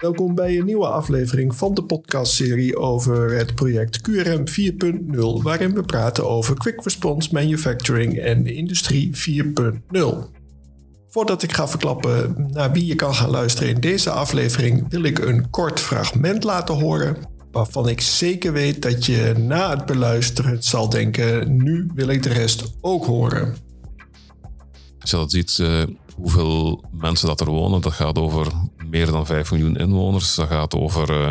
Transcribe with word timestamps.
Welkom 0.00 0.34
bij 0.34 0.58
een 0.58 0.64
nieuwe 0.64 0.86
aflevering 0.86 1.56
van 1.56 1.74
de 1.74 1.84
podcastserie 1.84 2.76
over 2.76 3.36
het 3.36 3.54
project 3.54 4.00
QRM 4.00 4.44
4.0, 4.48 5.42
waarin 5.42 5.74
we 5.74 5.82
praten 5.82 6.28
over 6.28 6.54
Quick 6.54 6.84
Response 6.84 7.28
Manufacturing 7.32 8.18
en 8.18 8.46
Industrie 8.46 9.10
4.0. 9.92 10.06
Voordat 11.08 11.42
ik 11.42 11.52
ga 11.52 11.68
verklappen 11.68 12.48
naar 12.52 12.72
wie 12.72 12.86
je 12.86 12.94
kan 12.94 13.14
gaan 13.14 13.30
luisteren 13.30 13.74
in 13.74 13.80
deze 13.80 14.10
aflevering, 14.10 14.90
wil 14.90 15.02
ik 15.02 15.18
een 15.18 15.50
kort 15.50 15.80
fragment 15.80 16.44
laten 16.44 16.74
horen. 16.74 17.16
Waarvan 17.52 17.88
ik 17.88 18.00
zeker 18.00 18.52
weet 18.52 18.82
dat 18.82 19.06
je 19.06 19.34
na 19.38 19.70
het 19.70 19.86
beluisteren 19.86 20.62
zal 20.62 20.88
denken: 20.88 21.56
nu 21.56 21.90
wil 21.94 22.08
ik 22.08 22.22
de 22.22 22.32
rest 22.32 22.72
ook 22.80 23.04
horen. 23.04 23.56
Als 25.00 25.10
je 25.10 25.16
dat 25.16 25.30
ziet, 25.30 25.58
uh, 25.60 25.82
hoeveel 26.16 26.84
mensen 26.92 27.26
dat 27.26 27.40
er 27.40 27.50
wonen, 27.50 27.80
dat 27.80 27.92
gaat 27.92 28.18
over 28.18 28.46
meer 28.90 29.06
dan 29.06 29.26
5 29.26 29.50
miljoen 29.50 29.76
inwoners. 29.76 30.34
Dat 30.34 30.48
gaat 30.48 30.74
over 30.74 31.10
uh, 31.10 31.28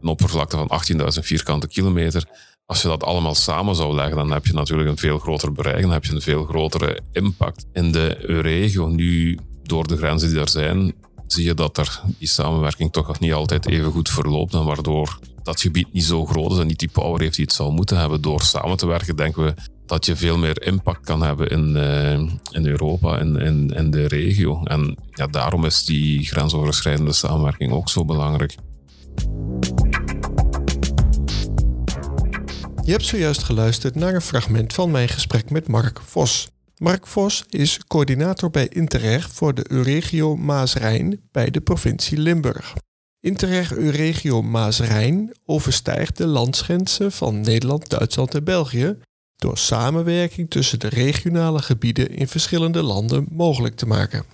een 0.00 0.08
oppervlakte 0.08 0.56
van 0.56 0.70
18.000 0.92 1.20
vierkante 1.20 1.68
kilometer. 1.68 2.24
Als 2.66 2.82
je 2.82 2.88
dat 2.88 3.04
allemaal 3.04 3.34
samen 3.34 3.74
zou 3.74 3.94
leggen, 3.94 4.16
dan 4.16 4.30
heb 4.30 4.46
je 4.46 4.52
natuurlijk 4.52 4.88
een 4.88 4.96
veel 4.96 5.18
groter 5.18 5.52
bereik. 5.52 5.82
Dan 5.82 5.90
heb 5.90 6.04
je 6.04 6.14
een 6.14 6.20
veel 6.20 6.44
grotere 6.44 7.00
impact 7.12 7.66
in 7.72 7.92
de 7.92 8.08
regio. 8.42 8.88
Nu, 8.88 9.38
door 9.62 9.86
de 9.86 9.96
grenzen 9.96 10.28
die 10.28 10.40
er 10.40 10.48
zijn, 10.48 10.94
zie 11.26 11.44
je 11.44 11.54
dat 11.54 11.78
er 11.78 12.00
die 12.18 12.28
samenwerking 12.28 12.92
toch 12.92 13.06
nog 13.06 13.20
niet 13.20 13.32
altijd 13.32 13.66
even 13.66 13.92
goed 13.92 14.08
verloopt. 14.08 14.54
En 14.54 14.64
waardoor 14.64 15.18
dat 15.42 15.60
gebied 15.60 15.92
niet 15.92 16.04
zo 16.04 16.26
groot 16.26 16.52
is 16.52 16.58
en 16.58 16.66
niet 16.66 16.78
die 16.78 16.90
power 16.92 17.20
heeft 17.20 17.36
die 17.36 17.44
het 17.44 17.54
zou 17.54 17.72
moeten 17.72 17.98
hebben. 17.98 18.20
Door 18.20 18.42
samen 18.42 18.76
te 18.76 18.86
werken, 18.86 19.16
denken 19.16 19.44
we 19.44 19.54
dat 19.86 20.06
je 20.06 20.16
veel 20.16 20.38
meer 20.38 20.62
impact 20.62 21.04
kan 21.04 21.22
hebben 21.22 21.48
in, 21.48 21.76
uh, 21.76 22.12
in 22.50 22.66
Europa 22.66 23.18
en 23.18 23.36
in, 23.36 23.70
in, 23.70 23.90
de 23.90 24.06
regio. 24.06 24.62
En 24.62 24.96
ja, 25.10 25.26
daarom 25.26 25.64
is 25.64 25.84
die 25.84 26.26
grensoverschrijdende 26.26 27.12
samenwerking 27.12 27.72
ook 27.72 27.88
zo 27.88 28.04
belangrijk. 28.04 28.54
Je 32.84 32.90
hebt 32.90 33.04
zojuist 33.04 33.42
geluisterd 33.42 33.94
naar 33.94 34.14
een 34.14 34.20
fragment 34.20 34.72
van 34.72 34.90
mijn 34.90 35.08
gesprek 35.08 35.50
met 35.50 35.68
Mark 35.68 36.00
Vos. 36.00 36.48
Mark 36.78 37.06
Vos 37.06 37.44
is 37.48 37.78
coördinator 37.86 38.50
bij 38.50 38.68
Interreg 38.68 39.30
voor 39.30 39.54
de 39.54 39.64
Euregio 39.70 40.36
Maas-Rijn 40.36 41.20
bij 41.32 41.50
de 41.50 41.60
provincie 41.60 42.18
Limburg. 42.18 42.74
Interreg 43.20 43.72
Euregio 43.72 44.42
Maas-Rijn 44.42 45.32
overstijgt 45.44 46.16
de 46.16 46.26
landsgrenzen 46.26 47.12
van 47.12 47.40
Nederland, 47.40 47.88
Duitsland 47.88 48.34
en 48.34 48.44
België 48.44 48.96
door 49.36 49.58
samenwerking 49.58 50.50
tussen 50.50 50.78
de 50.78 50.88
regionale 50.88 51.62
gebieden 51.62 52.10
in 52.10 52.28
verschillende 52.28 52.82
landen 52.82 53.26
mogelijk 53.30 53.76
te 53.76 53.86
maken. 53.86 54.24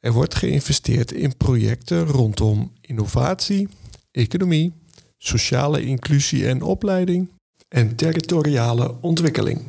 Er 0.00 0.12
wordt 0.12 0.34
geïnvesteerd 0.34 1.12
in 1.12 1.36
projecten 1.36 2.06
rondom 2.06 2.72
innovatie, 2.80 3.68
economie, 4.10 4.72
sociale 5.18 5.82
inclusie 5.82 6.48
en 6.48 6.62
opleiding 6.62 7.28
en 7.68 7.96
territoriale 7.96 8.94
ontwikkeling. 9.00 9.62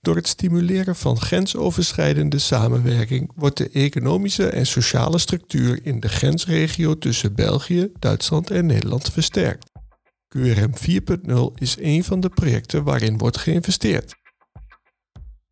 Door 0.00 0.16
het 0.16 0.28
stimuleren 0.28 0.96
van 0.96 1.20
grensoverschrijdende 1.20 2.38
samenwerking 2.38 3.32
wordt 3.34 3.56
de 3.56 3.70
economische 3.72 4.48
en 4.48 4.66
sociale 4.66 5.18
structuur 5.18 5.80
in 5.82 6.00
de 6.00 6.08
grensregio 6.08 6.98
tussen 6.98 7.34
België, 7.34 7.90
Duitsland 7.98 8.50
en 8.50 8.66
Nederland 8.66 9.12
versterkt. 9.12 9.73
QRM 10.38 10.72
4.0 11.28 11.34
is 11.54 11.76
een 11.80 12.04
van 12.04 12.20
de 12.20 12.28
projecten 12.28 12.84
waarin 12.84 13.18
wordt 13.18 13.38
geïnvesteerd. 13.38 14.14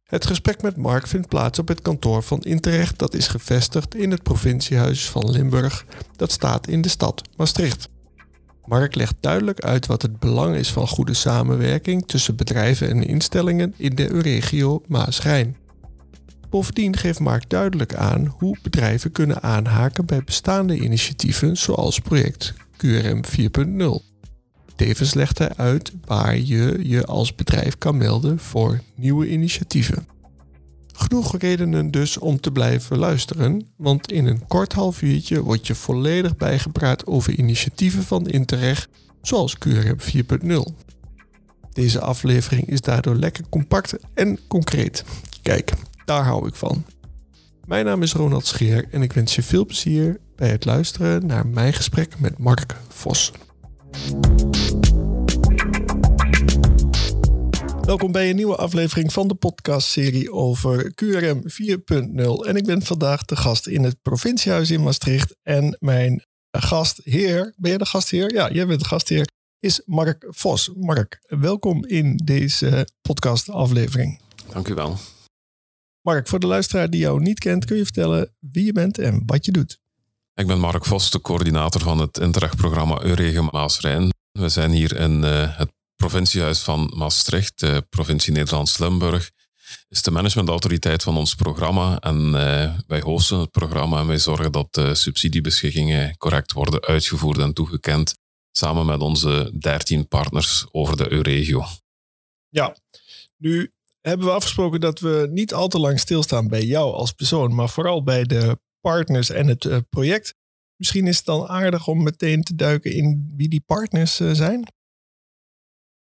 Het 0.02 0.27
gesprek 0.27 0.62
met 0.62 0.77
Mark 0.77 1.06
vindt 1.06 1.28
plaats 1.28 1.58
op 1.58 1.69
het 1.69 1.83
kantoor 1.83 2.22
van 2.22 2.41
Interrecht 2.41 2.98
dat 2.98 3.14
is 3.14 3.28
gevestigd 3.28 3.94
in 3.94 4.11
het 4.11 4.22
provinciehuis 4.22 5.11
van 5.11 5.30
Limburg 5.30 5.86
dat 6.17 6.33
staat 6.33 6.68
in 6.68 6.80
de 6.80 6.89
stad 6.89 7.29
Maastricht. 7.36 7.89
Mark 8.64 8.95
legt 8.95 9.14
duidelijk 9.20 9.61
uit 9.61 9.86
wat 9.86 10.02
het 10.02 10.18
belang 10.18 10.57
is 10.57 10.73
van 10.73 10.89
goede 10.89 11.14
samenwerking 11.14 12.07
tussen 12.07 12.36
bedrijven 12.36 12.89
en 12.89 13.07
instellingen 13.07 13.74
in 13.77 13.95
de 13.95 14.20
regio 14.20 14.83
Maas-Rijn. 14.86 15.57
Bovendien 16.51 16.96
geeft 16.96 17.20
Mark 17.20 17.51
duidelijk 17.51 17.95
aan 17.95 18.34
hoe 18.39 18.57
bedrijven 18.62 19.12
kunnen 19.12 19.42
aanhaken 19.42 20.07
bij 20.07 20.24
bestaande 20.24 20.77
initiatieven 20.77 21.57
zoals 21.57 21.98
project 21.98 22.55
QRM 22.77 23.20
4.0. 23.24 24.11
Tevens 24.77 25.14
legt 25.14 25.38
hij 25.38 25.55
uit 25.56 25.92
waar 26.05 26.38
je 26.38 26.78
je 26.83 27.05
als 27.05 27.34
bedrijf 27.34 27.78
kan 27.78 27.96
melden 27.96 28.38
voor 28.38 28.80
nieuwe 28.94 29.28
initiatieven. 29.28 30.06
Genoeg 30.92 31.38
redenen 31.38 31.90
dus 31.90 32.18
om 32.18 32.40
te 32.40 32.50
blijven 32.50 32.98
luisteren, 32.98 33.66
want 33.77 34.12
in 34.12 34.27
een 34.27 34.46
kort 34.46 34.72
half 34.72 35.02
uurtje 35.02 35.42
word 35.42 35.66
je 35.66 35.74
volledig 35.74 36.36
bijgepraat 36.36 37.06
over 37.06 37.38
initiatieven 37.38 38.02
van 38.02 38.27
Interreg, 38.27 38.88
zoals 39.22 39.56
QRM 39.58 39.96
4.0. 39.98 40.90
Deze 41.72 42.00
aflevering 42.00 42.68
is 42.68 42.80
daardoor 42.80 43.14
lekker 43.14 43.44
compact 43.48 43.96
en 44.14 44.39
concreet. 44.48 45.04
Kijk, 45.42 45.72
daar 46.04 46.24
hou 46.24 46.46
ik 46.48 46.54
van. 46.54 46.84
Mijn 47.64 47.84
naam 47.84 48.02
is 48.02 48.12
Ronald 48.12 48.46
Scheer 48.46 48.89
en 48.90 49.02
ik 49.02 49.12
wens 49.12 49.34
je 49.34 49.42
veel 49.42 49.66
plezier 49.66 50.20
bij 50.36 50.48
het 50.48 50.64
luisteren 50.64 51.27
naar 51.27 51.46
mijn 51.46 51.72
gesprek 51.72 52.18
met 52.18 52.39
Mark 52.39 52.77
Vos. 52.89 53.33
Welkom 57.85 58.13
bij 58.13 58.30
een 58.30 58.36
nieuwe 58.36 58.57
aflevering 58.57 59.13
van 59.13 59.29
de 59.29 59.35
podcastserie 59.35 60.33
over 60.33 60.92
QRM 60.95 61.42
4.0. 61.42 62.47
En 62.47 62.57
ik 62.57 62.64
ben 62.64 62.83
vandaag 62.83 63.25
de 63.25 63.36
gast 63.36 63.67
in 63.67 63.85
het 63.85 64.02
provinciehuis 64.02 64.70
in 64.70 64.83
Maastricht. 64.83 65.36
En 65.42 65.77
mijn 65.81 66.25
gastheer, 66.51 67.55
ben 67.57 67.70
jij 67.70 67.79
de 67.79 67.86
gastheer? 67.86 68.33
Ja, 68.33 68.51
jij 68.51 68.67
bent 68.67 68.81
de 68.81 68.86
gastheer, 68.86 69.29
is 69.58 69.83
Mark 69.85 70.27
Vos. 70.29 70.70
Mark, 70.75 71.19
welkom 71.29 71.85
in 71.85 72.17
deze 72.17 72.89
podcastaflevering. 73.01 74.20
Dank 74.52 74.69
u 74.69 74.75
wel. 74.75 74.97
Mark, 76.01 76.29
voor 76.29 76.41
de 76.41 76.47
luisteraar 76.47 76.91
die 76.91 77.01
jou 77.01 77.20
niet 77.20 77.39
kent, 77.39 77.64
kun 77.64 77.77
je 77.77 77.85
vertellen 77.85 78.35
wie 78.39 78.64
je 78.64 78.73
bent 78.73 78.98
en 78.98 79.23
wat 79.27 79.45
je 79.45 79.52
doet? 79.52 79.82
Ik 80.35 80.47
ben 80.47 80.61
Mark 80.61 80.85
Vos, 80.85 81.11
de 81.11 81.20
coördinator 81.20 81.81
van 81.81 81.98
het 81.98 82.19
Interreg-programma 82.19 83.03
Euregen 83.03 83.45
Maas-Rijn. 83.45 84.11
We 84.31 84.48
zijn 84.48 84.70
hier 84.70 84.97
in 84.97 85.23
uh, 85.23 85.59
het 85.59 85.73
provinciehuis 85.97 86.61
van 86.61 86.93
Maastricht, 86.97 87.61
de 87.61 87.87
provincie 87.89 88.33
Nederlands-Limburg, 88.33 89.31
is 89.89 90.03
de 90.03 90.11
managementautoriteit 90.11 91.03
van 91.03 91.17
ons 91.17 91.35
programma. 91.35 91.98
En 91.98 92.27
uh, 92.27 92.75
wij 92.87 93.01
hosten 93.01 93.39
het 93.39 93.51
programma 93.51 94.01
en 94.01 94.07
wij 94.07 94.19
zorgen 94.19 94.53
dat 94.53 94.67
de 94.70 94.95
subsidiebeschikkingen 94.95 96.17
correct 96.17 96.53
worden 96.53 96.81
uitgevoerd 96.81 97.39
en 97.39 97.53
toegekend, 97.53 98.19
samen 98.51 98.87
met 98.87 99.01
onze 99.01 99.53
13 99.59 100.09
partners 100.09 100.67
over 100.70 100.97
de 100.97 101.13
Euregio. 101.13 101.64
Ja, 102.49 102.77
nu 103.37 103.73
hebben 104.01 104.27
we 104.27 104.33
afgesproken 104.33 104.81
dat 104.81 105.01
we 105.01 105.29
niet 105.31 105.55
al 105.55 105.69
te 105.69 105.79
lang 105.79 106.01
stilstaan 106.01 106.49
bij 106.49 106.64
jou 106.64 106.93
als 106.95 107.13
persoon, 107.13 107.55
maar 107.55 107.69
vooral 107.69 108.03
bij 108.03 108.25
de 108.25 108.59
partners 108.83 109.31
en 109.31 109.47
het 109.47 109.65
uh, 109.65 109.77
project. 109.91 110.35
Misschien 110.77 111.07
is 111.07 111.17
het 111.17 111.27
dan 111.27 111.48
aardig 111.48 111.87
om 111.87 112.03
meteen 112.03 112.43
te 112.43 112.55
duiken 112.55 112.93
in 112.93 113.33
wie 113.37 113.48
die 113.48 113.63
partners 113.67 114.20
uh, 114.20 114.33
zijn. 114.33 114.73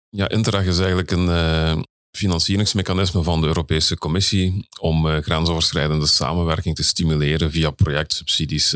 Ja, 0.09 0.29
Interreg 0.29 0.65
is 0.65 0.77
eigenlijk 0.77 1.11
een 1.11 1.27
uh, 1.27 1.81
financieringsmechanisme 2.11 3.23
van 3.23 3.41
de 3.41 3.47
Europese 3.47 3.97
Commissie 3.97 4.67
om 4.79 5.05
grensoverschrijdende 5.21 6.07
samenwerking 6.07 6.75
te 6.75 6.83
stimuleren 6.83 7.51
via 7.51 7.69
projectsubsidies. 7.69 8.75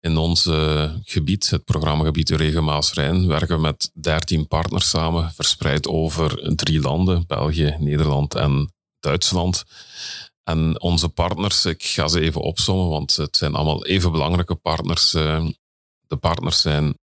In 0.00 0.16
ons 0.16 0.48
gebied, 1.04 1.50
het 1.50 1.64
programmagebied 1.64 2.30
Regen 2.30 2.64
Maas-Rijn, 2.64 3.26
werken 3.26 3.54
we 3.56 3.60
met 3.60 3.90
13 3.94 4.46
partners 4.46 4.88
samen, 4.88 5.32
verspreid 5.32 5.86
over 5.86 6.54
drie 6.56 6.80
landen, 6.80 7.24
België, 7.26 7.76
Nederland 7.78 8.34
en 8.34 8.72
Duitsland. 9.00 9.64
En 10.50 10.80
onze 10.80 11.08
partners, 11.08 11.64
ik 11.64 11.82
ga 11.82 12.08
ze 12.08 12.20
even 12.20 12.40
opsommen, 12.40 12.88
want 12.88 13.16
het 13.16 13.36
zijn 13.36 13.54
allemaal 13.54 13.86
even 13.86 14.12
belangrijke 14.12 14.54
partners. 14.54 15.10
De 16.06 16.16
partners 16.20 16.60
zijn 16.60 16.98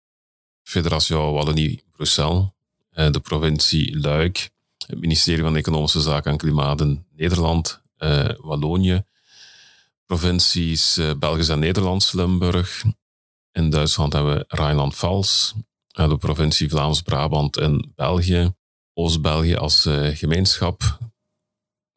Federatie 0.63 1.17
Wallonie-Bruxelles, 1.17 2.45
eh, 2.91 3.11
de 3.11 3.21
provincie 3.21 3.99
Luik, 4.01 4.51
het 4.87 5.01
ministerie 5.01 5.43
van 5.43 5.57
Economische 5.57 6.01
Zaken 6.01 6.31
en 6.31 6.37
Klimaat 6.37 6.81
in 6.81 7.07
Nederland, 7.17 7.83
uh, 7.99 8.29
Wallonië, 8.37 9.05
provincies 10.07 11.01
Belgisch 11.19 11.49
en 11.49 11.59
Nederlands, 11.59 12.13
Limburg. 12.13 12.85
In 13.53 13.71
Duitsland 13.71 14.13
hebben 14.13 14.37
we 14.37 14.45
Rijnland-Vals, 14.49 15.55
de 15.87 16.17
provincie 16.17 16.69
Vlaams-Brabant 16.69 17.59
in 17.59 17.93
België, 17.95 18.55
Oost-België 18.95 19.57
als 19.57 19.89
gemeenschap, 20.13 20.99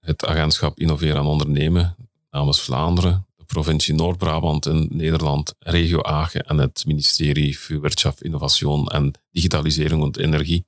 het 0.10 0.26
agentschap 0.26 0.80
Innoveren 0.80 1.18
en 1.18 1.26
Ondernemen 1.26 1.96
namens 2.30 2.62
Vlaanderen, 2.62 3.28
de 3.36 3.44
provincie 3.44 3.94
Noord-Brabant 3.94 4.66
in 4.66 4.88
Nederland, 4.92 5.54
regio 5.60 6.02
Agen 6.02 6.42
en 6.42 6.58
het 6.58 6.86
ministerie 6.86 7.60
voor 7.60 7.82
Wirtschaft, 7.82 8.24
Innovatie 8.24 8.90
en 8.92 9.14
Digitalisering 9.32 10.04
en 10.16 10.24
Energie 10.24 10.66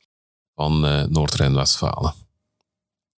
van 0.55 0.85
uh, 0.85 1.03
Noord-Rijn-Westfalen. 1.03 2.13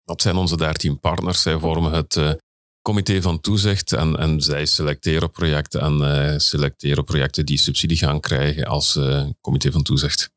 Dat 0.04 0.22
zijn 0.22 0.36
onze 0.36 0.56
dertien 0.56 1.00
partners. 1.00 1.42
Zij 1.42 1.58
vormen 1.58 1.92
het 1.92 2.16
uh, 2.16 2.32
comité 2.82 3.22
van 3.22 3.40
toezicht 3.40 3.92
en, 3.92 4.16
en 4.16 4.40
zij 4.40 4.66
selecteren 4.66 5.30
projecten 5.30 5.80
en 5.80 6.40
selecteren 6.40 7.04
projecten 7.04 7.46
die 7.46 7.58
subsidie 7.58 7.96
gaan 7.96 8.20
krijgen 8.20 8.64
als 8.64 8.98
comité 9.40 9.72
van 9.72 9.82
toezicht. 9.82 10.30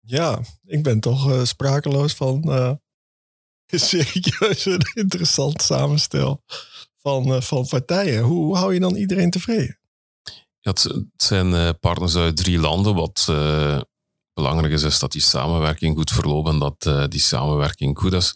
Ja, 0.00 0.40
ik 0.64 0.82
ben 0.82 1.00
toch 1.00 1.46
sprakeloos 1.46 2.14
van 2.14 2.40
serieus 3.90 4.64
een 4.64 4.90
interessant 4.94 5.62
samenstel 5.62 6.42
van, 7.02 7.42
van 7.42 7.66
partijen. 7.66 8.22
Hoe 8.22 8.56
hou 8.56 8.74
je 8.74 8.80
dan 8.80 8.94
iedereen 8.94 9.30
tevreden? 9.30 9.78
het, 10.60 10.94
zijn 11.16 11.78
partners 11.78 12.16
uit 12.16 12.36
drie 12.36 12.58
landen. 12.58 12.94
Wat 12.94 13.32
belangrijk 14.34 14.72
is, 14.72 14.82
is 14.82 14.98
dat 14.98 15.12
die 15.12 15.20
samenwerking 15.20 15.96
goed 15.96 16.10
verloopt 16.10 16.48
en 16.48 16.58
dat 16.58 17.10
die 17.10 17.20
samenwerking 17.20 17.98
goed 17.98 18.12
is. 18.12 18.34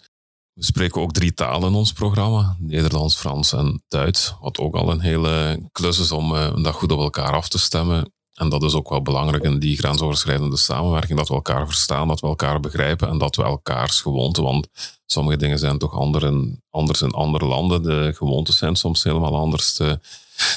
We 0.61 0.67
spreken 0.67 1.01
ook 1.01 1.13
drie 1.13 1.35
talen 1.35 1.69
in 1.69 1.75
ons 1.75 1.93
programma: 1.93 2.57
Nederlands, 2.59 3.17
Frans 3.17 3.53
en 3.53 3.83
Duits. 3.89 4.35
Wat 4.41 4.59
ook 4.59 4.75
al 4.75 4.91
een 4.91 5.01
hele 5.01 5.63
klus 5.73 5.99
is 5.99 6.13
om 6.13 6.35
uh, 6.35 6.63
dat 6.63 6.75
goed 6.75 6.93
op 6.93 6.99
elkaar 6.99 7.33
af 7.33 7.49
te 7.49 7.59
stemmen. 7.59 8.13
En 8.35 8.49
dat 8.49 8.63
is 8.63 8.75
ook 8.75 8.89
wel 8.89 9.03
belangrijk 9.03 9.43
in 9.43 9.59
die 9.59 9.77
grensoverschrijdende 9.77 10.57
samenwerking: 10.57 11.19
dat 11.19 11.29
we 11.29 11.35
elkaar 11.35 11.67
verstaan, 11.67 12.09
dat 12.09 12.21
we 12.21 12.27
elkaar 12.27 12.61
begrijpen 12.61 13.09
en 13.09 13.19
dat 13.19 13.37
we 13.37 13.43
elkaars 13.43 14.01
gewoonten. 14.01 14.43
Want 14.43 14.69
sommige 15.07 15.37
dingen 15.37 15.59
zijn 15.59 15.79
toch 15.79 15.99
anders 16.71 17.03
in 17.03 17.11
andere 17.11 17.47
landen. 17.47 17.83
De 17.83 18.13
gewoontes 18.17 18.59
zijn 18.59 18.77
soms 18.77 19.03
helemaal 19.03 19.37
anders. 19.37 19.75
De, 19.75 20.01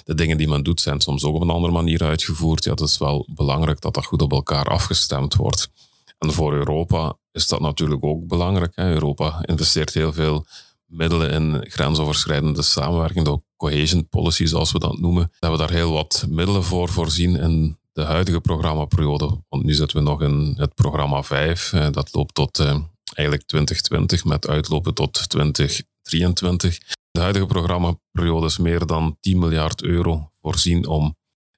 dingen 0.06 0.38
die 0.38 0.48
men 0.48 0.64
doet 0.64 0.82
zijn 0.82 1.02
soms 1.02 1.24
ook 1.24 1.36
op 1.36 1.42
een 1.42 1.50
andere 1.50 1.74
manier 1.74 2.04
uitgevoerd. 2.04 2.64
Ja, 2.64 2.72
het 2.72 2.80
is 2.80 2.98
wel 2.98 3.28
belangrijk 3.36 3.82
dat 3.82 3.94
dat 3.94 4.06
goed 4.06 4.22
op 4.22 4.32
elkaar 4.32 4.66
afgestemd 4.66 5.36
wordt. 5.36 5.70
En 6.18 6.32
voor 6.34 6.54
Europa 6.54 7.18
is 7.32 7.48
dat 7.48 7.60
natuurlijk 7.60 8.04
ook 8.04 8.28
belangrijk. 8.28 8.76
Europa 8.76 9.44
investeert 9.46 9.94
heel 9.94 10.14
veel 10.14 10.46
middelen 10.94 11.32
in 11.32 11.66
grensoverschrijdende 11.70 12.62
samenwerking, 12.62 13.26
de 13.26 13.42
cohesion 13.58 14.08
policy 14.10 14.46
zoals 14.46 14.72
we 14.72 14.80
dat 14.80 15.00
noemen. 15.00 15.32
Dat 15.40 15.52
we 15.52 15.58
daar 15.58 15.72
heel 15.72 15.92
wat 15.92 16.26
middelen 16.30 16.64
voor 16.64 16.90
voorzien 16.90 17.36
in 17.36 17.78
de 17.94 18.04
huidige 18.04 18.42
programmaperiode. 18.42 19.44
Want 19.50 19.64
nu 19.64 19.74
zitten 19.74 19.98
we 19.98 20.04
nog 20.04 20.22
in 20.22 20.54
het 20.58 20.76
programma 20.76 21.24
5. 21.24 21.74
Eh, 21.74 21.88
dat 21.92 22.14
loopt 22.14 22.34
tot 22.34 22.60
eh, 22.60 22.80
eigenlijk 23.14 23.48
2020 23.48 24.26
met 24.26 24.48
uitlopen 24.48 24.94
tot 24.94 25.30
2023. 25.30 26.78
De 27.12 27.20
huidige 27.20 27.46
programmaperiode 27.46 28.46
is 28.46 28.58
meer 28.58 28.86
dan 28.86 29.18
10 29.20 29.40
miljard 29.40 29.84
euro 29.84 30.32
voorzien 30.42 30.88
om 30.88 31.16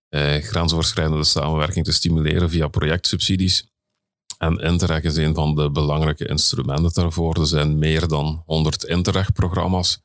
eh, 0.09 0.41
grensoverschrijdende 0.41 1.23
samenwerking 1.23 1.85
te 1.85 1.91
stimuleren 1.91 2.49
via 2.49 2.67
projectsubsidies. 2.67 3.74
En 4.37 4.57
Interreg 4.57 5.03
is 5.03 5.15
een 5.15 5.33
van 5.33 5.55
de 5.55 5.71
belangrijke 5.71 6.27
instrumenten 6.27 6.93
daarvoor. 6.93 7.39
Er 7.39 7.47
zijn 7.47 7.79
meer 7.79 8.07
dan 8.07 8.43
100 8.45 8.83
Interreg-programma's. 8.83 10.03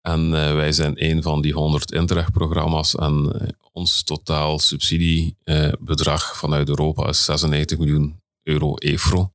En 0.00 0.24
uh, 0.24 0.54
wij 0.54 0.72
zijn 0.72 1.04
een 1.04 1.22
van 1.22 1.40
die 1.40 1.52
100 1.52 1.92
Interreg-programma's. 1.92 2.94
En 2.94 3.32
uh, 3.42 3.48
ons 3.72 4.02
totaal 4.02 4.58
subsidiebedrag 4.58 6.30
uh, 6.30 6.36
vanuit 6.36 6.68
Europa 6.68 7.08
is 7.08 7.24
96 7.24 7.78
miljoen 7.78 8.20
euro 8.42 8.74
EFRO. 8.74 9.32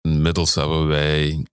Inmiddels 0.00 0.54
hebben 0.54 0.86
wij 0.86 1.46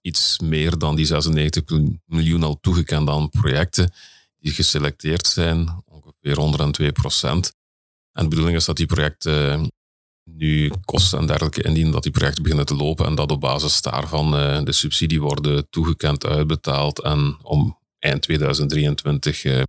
iets 0.00 0.38
meer 0.38 0.78
dan 0.78 0.96
die 0.96 1.06
96 1.06 1.78
miljoen 2.04 2.42
al 2.42 2.58
toegekend 2.60 3.08
aan 3.08 3.30
projecten 3.30 3.92
die 4.38 4.52
geselecteerd 4.52 5.26
zijn, 5.26 5.82
ongeveer 5.84 6.36
102 6.36 6.92
procent. 6.92 7.54
En 8.12 8.22
de 8.22 8.28
bedoeling 8.28 8.56
is 8.56 8.64
dat 8.64 8.76
die 8.76 8.86
projecten 8.86 9.70
nu 10.30 10.72
kosten 10.84 11.18
en 11.18 11.26
dergelijke 11.26 11.62
indienen 11.62 11.92
dat 11.92 12.02
die 12.02 12.12
projecten 12.12 12.42
beginnen 12.42 12.66
te 12.66 12.76
lopen 12.76 13.06
en 13.06 13.14
dat 13.14 13.30
op 13.30 13.40
basis 13.40 13.82
daarvan 13.82 14.40
uh, 14.40 14.60
de 14.64 14.72
subsidie 14.72 15.20
worden 15.20 15.70
toegekend 15.70 16.26
uitbetaald 16.26 17.02
en 17.02 17.38
om 17.42 17.78
eind 17.98 18.22
2023 18.22 19.44
uh, 19.44 19.62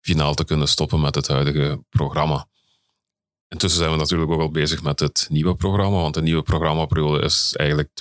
finaal 0.00 0.34
te 0.34 0.44
kunnen 0.44 0.68
stoppen 0.68 1.00
met 1.00 1.14
het 1.14 1.28
huidige 1.28 1.84
programma. 1.88 2.46
Intussen 3.48 3.80
zijn 3.80 3.92
we 3.92 3.98
natuurlijk 3.98 4.30
ook 4.30 4.40
al 4.40 4.50
bezig 4.50 4.82
met 4.82 5.00
het 5.00 5.26
nieuwe 5.30 5.54
programma, 5.54 5.96
want 5.96 6.14
de 6.14 6.22
nieuwe 6.22 6.42
programmaperiode 6.42 7.24
is 7.24 7.52
eigenlijk 7.56 7.88
2021-2027. 7.88 7.94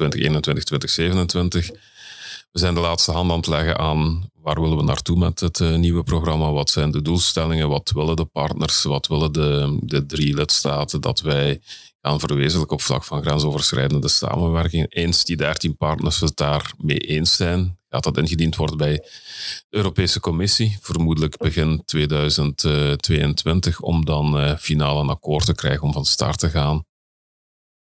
We 2.51 2.59
zijn 2.59 2.73
de 2.73 2.79
laatste 2.79 3.11
hand 3.11 3.31
aan 3.31 3.37
het 3.37 3.47
leggen 3.47 3.77
aan 3.77 4.31
waar 4.33 4.61
willen 4.61 4.77
we 4.77 4.83
naartoe 4.83 5.17
met 5.17 5.39
het 5.39 5.59
uh, 5.59 5.75
nieuwe 5.75 6.03
programma, 6.03 6.51
wat 6.51 6.69
zijn 6.69 6.91
de 6.91 7.01
doelstellingen, 7.01 7.69
wat 7.69 7.91
willen 7.95 8.15
de 8.15 8.25
partners, 8.25 8.83
wat 8.83 9.07
willen 9.07 9.31
de, 9.31 9.77
de 9.81 10.05
drie 10.05 10.35
lidstaten 10.35 11.01
dat 11.01 11.19
wij 11.21 11.61
gaan 12.07 12.19
verwezenlijken 12.19 12.75
op 12.75 12.81
vlak 12.81 13.03
van 13.03 13.21
grensoverschrijdende 13.21 14.07
samenwerking. 14.07 14.93
Eens 14.93 15.23
die 15.23 15.35
13 15.35 15.77
partners 15.77 16.19
het 16.19 16.35
daarmee 16.35 16.97
eens 16.97 17.35
zijn, 17.35 17.79
gaat 17.89 18.03
dat 18.03 18.17
ingediend 18.17 18.55
worden 18.55 18.77
bij 18.77 18.93
de 18.93 19.63
Europese 19.69 20.19
Commissie, 20.19 20.77
vermoedelijk 20.81 21.37
begin 21.37 21.81
2022, 21.85 23.81
om 23.81 24.05
dan 24.05 24.39
uh, 24.39 24.57
finaal 24.57 24.99
een 24.99 25.09
akkoord 25.09 25.45
te 25.45 25.53
krijgen 25.53 25.83
om 25.83 25.93
van 25.93 26.05
start 26.05 26.39
te 26.39 26.49
gaan. 26.49 26.85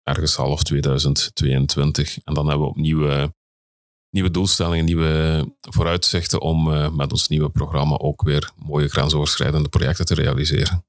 Ergens 0.04 0.36
half 0.36 0.63
2022. 0.63 2.18
En 2.24 2.34
dan 2.34 2.48
hebben 2.48 2.66
we 2.66 2.72
opnieuw 2.74 3.10
uh, 3.10 3.25
nieuwe 4.10 4.31
doelstellingen, 4.31 4.86
nieuwe 4.86 5.46
vooruitzichten 5.60 6.42
om 6.42 6.74
uh, 6.74 6.90
met 6.90 7.12
ons 7.12 7.28
nieuwe 7.28 7.50
programma 7.50 7.98
ook 7.98 8.22
weer 8.22 8.52
mooie 8.56 8.88
grensoverschrijdende 8.88 9.70
projecten 9.70 10.06
te 10.06 10.13
realiseren. 10.13 10.86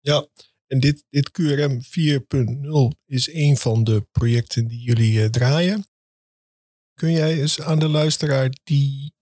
Ja, 0.00 0.26
en 0.68 0.80
dit, 0.80 1.04
dit 1.10 1.30
QRM 1.30 1.80
4.0 1.82 2.98
is 3.06 3.32
een 3.32 3.56
van 3.56 3.84
de 3.84 4.06
projecten 4.12 4.66
die 4.66 4.80
jullie 4.80 5.12
uh, 5.12 5.24
draaien. 5.24 5.86
Kun 6.94 7.10
jij 7.10 7.40
eens 7.40 7.60
aan 7.60 7.78
de 7.78 7.88
luisteraar 7.88 8.50
die 8.64 9.12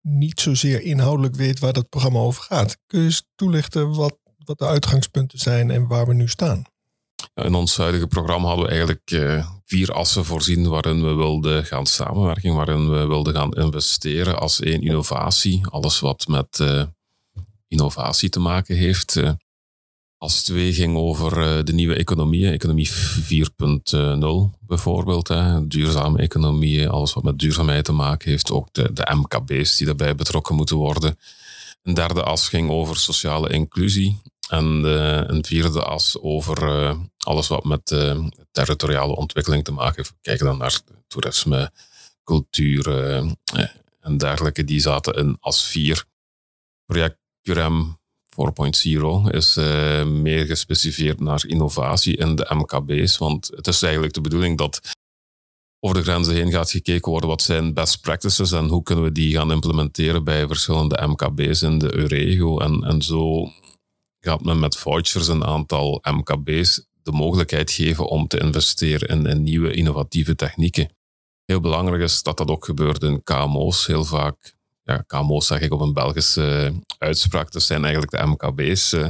niet 0.00 0.40
zozeer 0.40 0.82
inhoudelijk 0.82 1.34
weet 1.34 1.58
waar 1.58 1.72
dat 1.72 1.88
programma 1.88 2.18
over 2.18 2.42
gaat, 2.42 2.78
kun 2.86 3.00
je 3.00 3.22
toelichten 3.34 3.94
wat, 3.94 4.18
wat 4.44 4.58
de 4.58 4.66
uitgangspunten 4.66 5.38
zijn 5.38 5.70
en 5.70 5.86
waar 5.86 6.06
we 6.06 6.14
nu 6.14 6.28
staan? 6.28 6.64
In 7.34 7.54
ons 7.54 7.76
huidige 7.76 8.06
programma 8.06 8.46
hadden 8.46 8.64
we 8.64 8.70
eigenlijk 8.70 9.10
uh, 9.10 9.50
vier 9.64 9.92
assen 9.92 10.24
voorzien 10.24 10.68
waarin 10.68 11.02
we 11.02 11.12
wilden 11.12 11.64
gaan 11.64 11.86
samenwerken, 11.86 12.54
waarin 12.54 12.90
we 12.90 13.06
wilden 13.06 13.34
gaan 13.34 13.52
investeren. 13.52 14.38
Als 14.38 14.60
één 14.60 14.80
innovatie, 14.80 15.66
alles 15.66 16.00
wat 16.00 16.26
met 16.26 16.58
uh, 16.58 16.82
innovatie 17.68 18.28
te 18.28 18.40
maken 18.40 18.76
heeft. 18.76 19.22
Als 20.18 20.42
twee 20.42 20.72
ging 20.72 20.96
over 20.96 21.38
uh, 21.38 21.64
de 21.64 21.72
nieuwe 21.72 21.94
economieën, 21.94 22.52
economie 22.52 22.90
4.0 22.90 22.94
bijvoorbeeld. 24.60 25.28
Hè, 25.28 25.66
duurzame 25.66 26.18
economieën, 26.18 26.88
alles 26.88 27.12
wat 27.12 27.24
met 27.24 27.38
duurzaamheid 27.38 27.84
te 27.84 27.92
maken 27.92 28.30
heeft. 28.30 28.50
Ook 28.50 28.68
de, 28.72 28.92
de 28.92 29.14
MKB's 29.14 29.76
die 29.76 29.86
daarbij 29.86 30.14
betrokken 30.14 30.54
moeten 30.54 30.76
worden. 30.76 31.18
Een 31.82 31.94
derde 31.94 32.22
as 32.22 32.48
ging 32.48 32.70
over 32.70 32.96
sociale 32.96 33.48
inclusie. 33.48 34.20
En 34.48 34.82
uh, 34.84 35.20
een 35.26 35.44
vierde 35.44 35.82
as 35.82 36.18
over 36.20 36.96
alles 37.18 37.48
wat 37.48 37.64
met 37.64 37.94
territoriale 38.50 39.16
ontwikkeling 39.16 39.64
te 39.64 39.72
maken 39.72 39.96
heeft. 39.96 40.10
We 40.10 40.16
kijken 40.20 40.46
dan 40.46 40.58
naar 40.58 40.80
toerisme, 41.06 41.72
cultuur 42.24 42.88
en 44.00 44.16
dergelijke. 44.16 44.64
Die 44.64 44.80
zaten 44.80 45.14
in 45.14 45.36
as 45.40 45.64
4. 45.64 46.04
Project 46.86 47.18
Curem 47.42 47.98
4.0 48.36 49.34
is 49.34 49.56
uh, 49.56 50.04
meer 50.04 50.46
gespecificeerd 50.46 51.20
naar 51.20 51.44
innovatie 51.46 52.16
in 52.16 52.36
de 52.36 52.46
MKB's. 52.54 53.18
Want 53.18 53.50
het 53.54 53.66
is 53.66 53.82
eigenlijk 53.82 54.12
de 54.12 54.20
bedoeling 54.20 54.58
dat 54.58 54.80
over 55.80 55.96
de 55.96 56.10
grenzen 56.10 56.34
heen 56.34 56.50
gaat 56.50 56.70
gekeken 56.70 57.10
worden 57.10 57.28
wat 57.28 57.42
zijn 57.42 57.74
best 57.74 58.00
practices 58.00 58.52
en 58.52 58.68
hoe 58.68 58.82
kunnen 58.82 59.04
we 59.04 59.12
die 59.12 59.34
gaan 59.34 59.52
implementeren 59.52 60.24
bij 60.24 60.46
verschillende 60.46 61.06
MKB's 61.06 61.62
in 61.62 61.78
de 61.78 61.94
Eurego. 61.94 62.58
En, 62.58 62.82
en 62.82 63.02
zo 63.02 63.50
gaat 64.20 64.44
men 64.44 64.58
met 64.58 64.76
vouchers 64.76 65.28
een 65.28 65.44
aantal 65.44 66.02
MKB's 66.02 66.86
de 67.02 67.12
mogelijkheid 67.12 67.70
geven 67.70 68.08
om 68.08 68.26
te 68.26 68.38
investeren 68.38 69.08
in, 69.08 69.26
in 69.26 69.42
nieuwe 69.42 69.72
innovatieve 69.72 70.34
technieken. 70.34 70.94
Heel 71.44 71.60
belangrijk 71.60 72.02
is 72.02 72.22
dat 72.22 72.36
dat 72.36 72.48
ook 72.48 72.64
gebeurt 72.64 73.02
in 73.02 73.22
KMO's. 73.22 73.86
Heel 73.86 74.04
vaak 74.04 74.55
ja, 74.86 75.04
KMO's 75.06 75.46
zeg 75.46 75.60
ik 75.60 75.72
op 75.72 75.80
een 75.80 75.92
Belgische 75.92 76.74
uitspraak. 76.98 77.52
Dat 77.52 77.62
zijn 77.62 77.84
eigenlijk 77.84 78.12
de 78.12 78.26
MKB's. 78.26 78.92
Eh. 78.92 79.08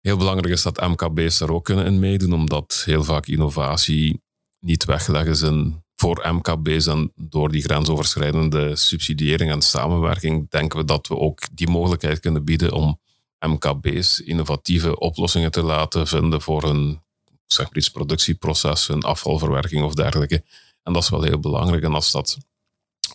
Heel 0.00 0.16
belangrijk 0.16 0.52
is 0.52 0.62
dat 0.62 0.88
MKB's 0.88 1.40
er 1.40 1.52
ook 1.52 1.64
kunnen 1.64 1.86
in 1.86 1.98
meedoen, 1.98 2.32
omdat 2.32 2.82
heel 2.84 3.04
vaak 3.04 3.26
innovatie 3.26 4.22
niet 4.60 4.84
weggelegd 4.84 5.26
is 5.26 5.50
voor 5.94 6.34
MKB's. 6.34 6.86
En 6.86 7.12
door 7.14 7.50
die 7.50 7.62
grensoverschrijdende 7.62 8.76
subsidiëring 8.76 9.50
en 9.50 9.62
samenwerking 9.62 10.50
denken 10.50 10.78
we 10.78 10.84
dat 10.84 11.06
we 11.06 11.16
ook 11.16 11.40
die 11.52 11.68
mogelijkheid 11.68 12.20
kunnen 12.20 12.44
bieden 12.44 12.72
om 12.72 13.00
MKB's 13.46 14.20
innovatieve 14.20 14.98
oplossingen 14.98 15.50
te 15.50 15.62
laten 15.62 16.06
vinden 16.06 16.40
voor 16.40 16.62
hun 16.62 17.00
zeg 17.46 17.66
maar 17.66 17.76
iets, 17.76 17.90
productieproces, 17.90 18.86
hun 18.86 19.02
afvalverwerking 19.02 19.84
of 19.84 19.94
dergelijke. 19.94 20.44
En 20.82 20.92
dat 20.92 21.02
is 21.02 21.08
wel 21.08 21.22
heel 21.22 21.40
belangrijk. 21.40 21.82
En 21.82 21.94
als 21.94 22.12
dat 22.12 22.38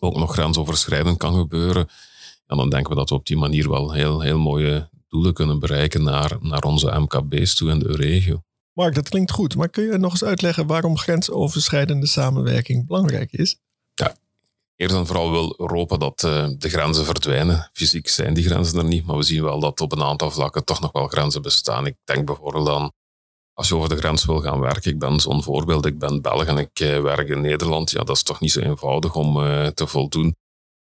ook 0.04 0.18
nog 0.18 0.34
grensoverschrijdend 0.34 1.18
kan 1.18 1.34
gebeuren, 1.34 1.88
en 2.48 2.58
dan 2.58 2.70
denken 2.70 2.90
we 2.90 2.98
dat 2.98 3.10
we 3.10 3.16
op 3.16 3.26
die 3.26 3.38
manier 3.38 3.70
wel 3.70 3.92
heel, 3.92 4.22
heel 4.22 4.40
mooie 4.40 4.90
doelen 5.08 5.34
kunnen 5.34 5.60
bereiken 5.60 6.04
naar, 6.04 6.38
naar 6.40 6.64
onze 6.64 7.00
MKB's 7.00 7.56
toe 7.56 7.70
in 7.70 7.80
de 7.80 7.96
regio. 7.96 8.44
Mark, 8.74 8.96
dat 8.96 9.10
klinkt 9.10 9.32
goed, 9.32 9.56
maar 9.56 9.70
kun 9.70 9.84
je 9.84 9.98
nog 9.98 10.12
eens 10.12 10.24
uitleggen 10.24 10.68
waarom 10.68 10.98
grensoverschrijdende 10.98 12.08
samenwerking 12.08 12.88
belangrijk 12.88 13.32
is? 13.32 13.58
Ja, 13.94 14.16
Eerst 14.82 14.96
en 14.96 15.06
vooral 15.06 15.32
wil 15.32 15.54
Europa 15.58 15.98
dat 15.98 16.24
uh, 16.24 16.48
de 16.58 16.70
grenzen 16.70 17.06
verdwijnen. 17.06 17.70
Fysiek 17.74 18.08
zijn 18.08 18.34
die 18.34 18.44
grenzen 18.44 18.78
er 18.78 18.84
niet, 18.84 19.06
maar 19.06 19.18
we 19.18 19.24
zien 19.24 19.44
wel 19.44 19.60
dat 19.60 19.82
op 19.82 19.92
een 19.92 20.04
aantal 20.04 20.32
vlakken 20.32 20.66
toch 20.66 20.80
nog 20.82 20.92
wel 20.92 21.08
grenzen 21.08 21.42
bestaan. 21.42 21.86
Ik 21.86 21.96
denk 22.04 22.26
bijvoorbeeld 22.26 22.70
aan 22.70 22.92
als 23.54 23.68
je 23.68 23.76
over 23.76 23.90
de 23.90 23.98
grens 23.98 24.26
wil 24.26 24.40
gaan 24.40 24.60
werken, 24.60 24.92
ik 24.92 25.00
ben 25.00 25.20
zo'n 25.20 25.44
voorbeeld, 25.44 25.86
ik 25.86 26.00
ben 26.00 26.22
Belg 26.22 26.46
en 26.46 26.58
ik 26.58 26.80
uh, 26.80 27.02
werk 27.02 27.30
in 27.30 27.42
Nederland, 27.42 27.92
ja, 27.92 28.04
dat 28.04 28.16
is 28.16 28.24
toch 28.24 28.40
niet 28.40 28.52
zo 28.52 28.60
eenvoudig 28.60 29.16
om 29.16 29.38
uh, 29.38 29.68
te 29.68 29.88
voldoen 29.88 30.36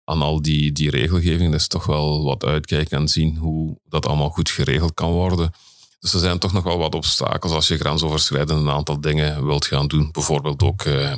aan 0.04 0.22
al 0.22 0.42
die, 0.42 0.72
die 0.72 0.90
regelgeving. 0.90 1.50
Dat 1.50 1.60
is 1.60 1.68
toch 1.68 1.86
wel 1.86 2.24
wat 2.24 2.44
uitkijken 2.44 2.98
en 2.98 3.08
zien 3.08 3.36
hoe 3.36 3.76
dat 3.84 4.06
allemaal 4.06 4.30
goed 4.30 4.50
geregeld 4.50 4.94
kan 4.94 5.10
worden. 5.10 5.52
Dus 5.98 6.12
er 6.12 6.20
zijn 6.20 6.38
toch 6.38 6.52
nog 6.52 6.64
wel 6.64 6.78
wat 6.78 6.94
obstakels 6.94 7.52
als 7.52 7.68
je 7.68 7.78
grensoverschrijdend 7.78 8.60
een 8.60 8.70
aantal 8.70 9.00
dingen 9.00 9.46
wilt 9.46 9.66
gaan 9.66 9.86
doen. 9.86 10.08
Bijvoorbeeld 10.12 10.62
ook 10.62 10.84
uh, 10.84 11.14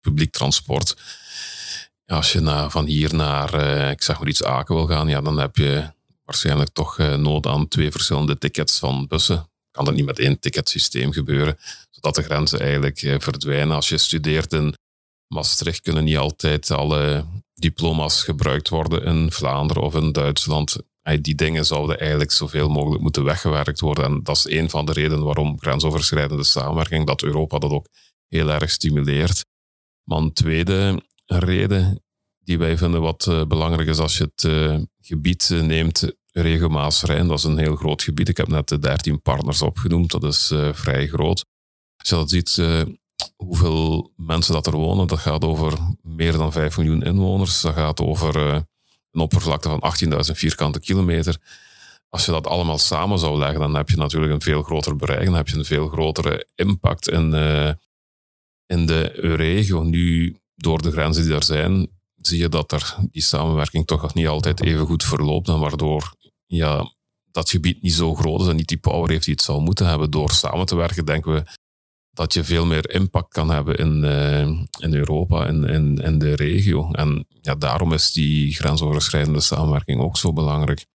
publiek 0.00 0.32
transport. 0.32 0.96
Als 2.06 2.32
je 2.32 2.66
van 2.68 2.84
hier 2.84 3.14
naar, 3.14 3.54
ik 3.90 4.02
zeg 4.02 4.18
maar 4.18 4.28
iets, 4.28 4.42
Aken 4.42 4.74
wil 4.74 4.86
gaan, 4.86 5.08
ja, 5.08 5.20
dan 5.20 5.38
heb 5.38 5.56
je 5.56 5.92
waarschijnlijk 6.24 6.70
toch 6.72 6.98
nood 6.98 7.46
aan 7.46 7.68
twee 7.68 7.90
verschillende 7.90 8.38
tickets 8.38 8.78
van 8.78 9.06
bussen. 9.06 9.48
Kan 9.76 9.84
dat 9.84 9.94
niet 9.94 10.04
met 10.04 10.18
één 10.18 10.38
ticketsysteem 10.38 11.12
gebeuren, 11.12 11.58
zodat 11.90 12.14
de 12.14 12.22
grenzen 12.22 12.60
eigenlijk 12.60 13.22
verdwijnen. 13.22 13.74
Als 13.74 13.88
je 13.88 13.98
studeert 13.98 14.52
in 14.52 14.74
Maastricht, 15.34 15.80
kunnen 15.80 16.04
niet 16.04 16.16
altijd 16.16 16.70
alle 16.70 17.24
diploma's 17.54 18.22
gebruikt 18.22 18.68
worden 18.68 19.02
in 19.04 19.32
Vlaanderen 19.32 19.82
of 19.82 19.94
in 19.94 20.12
Duitsland 20.12 20.76
die 21.20 21.34
dingen 21.34 21.66
zouden 21.66 21.98
eigenlijk 21.98 22.30
zoveel 22.30 22.68
mogelijk 22.68 23.02
moeten 23.02 23.24
weggewerkt 23.24 23.80
worden. 23.80 24.04
En 24.04 24.22
dat 24.22 24.36
is 24.36 24.48
een 24.48 24.70
van 24.70 24.86
de 24.86 24.92
redenen 24.92 25.24
waarom 25.24 25.60
grensoverschrijdende 25.60 26.44
samenwerking, 26.44 27.06
dat 27.06 27.22
Europa 27.22 27.58
dat 27.58 27.70
ook 27.70 27.86
heel 28.28 28.50
erg 28.50 28.70
stimuleert. 28.70 29.44
Maar 30.02 30.18
een 30.18 30.32
tweede 30.32 31.02
reden 31.26 32.02
die 32.38 32.58
wij 32.58 32.78
vinden 32.78 33.00
wat 33.00 33.26
uh, 33.28 33.44
belangrijk 33.44 33.88
is 33.88 33.98
als 33.98 34.16
je 34.16 34.30
het 34.34 34.44
uh, 34.44 34.78
gebied 35.00 35.48
neemt, 35.48 36.12
regio 36.42 36.68
Maas-Rijn, 36.68 37.28
dat 37.28 37.38
is 37.38 37.44
een 37.44 37.58
heel 37.58 37.76
groot 37.76 38.02
gebied. 38.02 38.28
Ik 38.28 38.36
heb 38.36 38.48
net 38.48 38.68
de 38.68 38.78
13 38.78 39.22
partners 39.22 39.62
opgenoemd, 39.62 40.10
dat 40.10 40.24
is 40.24 40.52
vrij 40.72 41.06
groot. 41.06 41.44
Als 41.96 42.08
je 42.08 42.14
dat 42.14 42.30
ziet, 42.30 42.62
hoeveel 43.36 44.12
mensen 44.16 44.52
dat 44.52 44.66
er 44.66 44.76
wonen, 44.76 45.06
dat 45.06 45.18
gaat 45.18 45.44
over 45.44 45.78
meer 46.02 46.32
dan 46.32 46.52
5 46.52 46.76
miljoen 46.76 47.02
inwoners. 47.02 47.60
Dat 47.60 47.74
gaat 47.74 48.00
over 48.00 48.36
een 49.10 49.20
oppervlakte 49.20 49.68
van 49.68 49.82
18.000 50.04 50.32
vierkante 50.32 50.80
kilometer. 50.80 51.38
Als 52.08 52.24
je 52.24 52.32
dat 52.32 52.46
allemaal 52.46 52.78
samen 52.78 53.18
zou 53.18 53.38
leggen, 53.38 53.60
dan 53.60 53.74
heb 53.74 53.88
je 53.88 53.96
natuurlijk 53.96 54.32
een 54.32 54.40
veel 54.40 54.62
groter 54.62 54.96
bereik. 54.96 55.24
Dan 55.24 55.34
heb 55.34 55.48
je 55.48 55.56
een 55.56 55.64
veel 55.64 55.88
grotere 55.88 56.48
impact 56.54 57.08
in, 57.08 57.34
in 58.66 58.86
de 58.86 59.02
regio. 59.36 59.82
Nu, 59.82 60.36
door 60.54 60.82
de 60.82 60.90
grenzen 60.90 61.24
die 61.24 61.34
er 61.34 61.44
zijn, 61.44 61.88
zie 62.16 62.38
je 62.38 62.48
dat 62.48 62.72
er 62.72 62.96
die 63.10 63.22
samenwerking 63.22 63.86
toch 63.86 64.14
niet 64.14 64.26
altijd 64.26 64.62
even 64.62 64.86
goed 64.86 65.04
verloopt. 65.04 65.48
En 65.48 65.58
waardoor 65.58 66.14
ja, 66.46 66.92
dat 67.30 67.50
gebied 67.50 67.82
niet 67.82 67.92
zo 67.92 68.14
groot 68.14 68.40
is 68.40 68.46
en 68.46 68.56
niet 68.56 68.68
die 68.68 68.78
power 68.78 69.10
heeft 69.10 69.24
die 69.24 69.34
het 69.34 69.42
zou 69.42 69.60
moeten 69.60 69.86
hebben. 69.86 70.10
Door 70.10 70.30
samen 70.30 70.66
te 70.66 70.76
werken, 70.76 71.04
denken 71.04 71.32
we 71.32 71.44
dat 72.10 72.32
je 72.32 72.44
veel 72.44 72.66
meer 72.66 72.90
impact 72.90 73.32
kan 73.32 73.50
hebben 73.50 73.76
in, 73.76 74.04
uh, 74.04 74.40
in 74.78 74.94
Europa 74.94 75.46
en 75.46 75.64
in, 75.64 75.98
in, 75.98 76.18
de 76.18 76.34
regio. 76.34 76.90
En 76.92 77.26
ja, 77.40 77.54
daarom 77.54 77.92
is 77.92 78.12
die 78.12 78.54
grensoverschrijdende 78.54 79.40
samenwerking 79.40 80.00
ook 80.00 80.16
zo 80.16 80.32
belangrijk. 80.32 80.86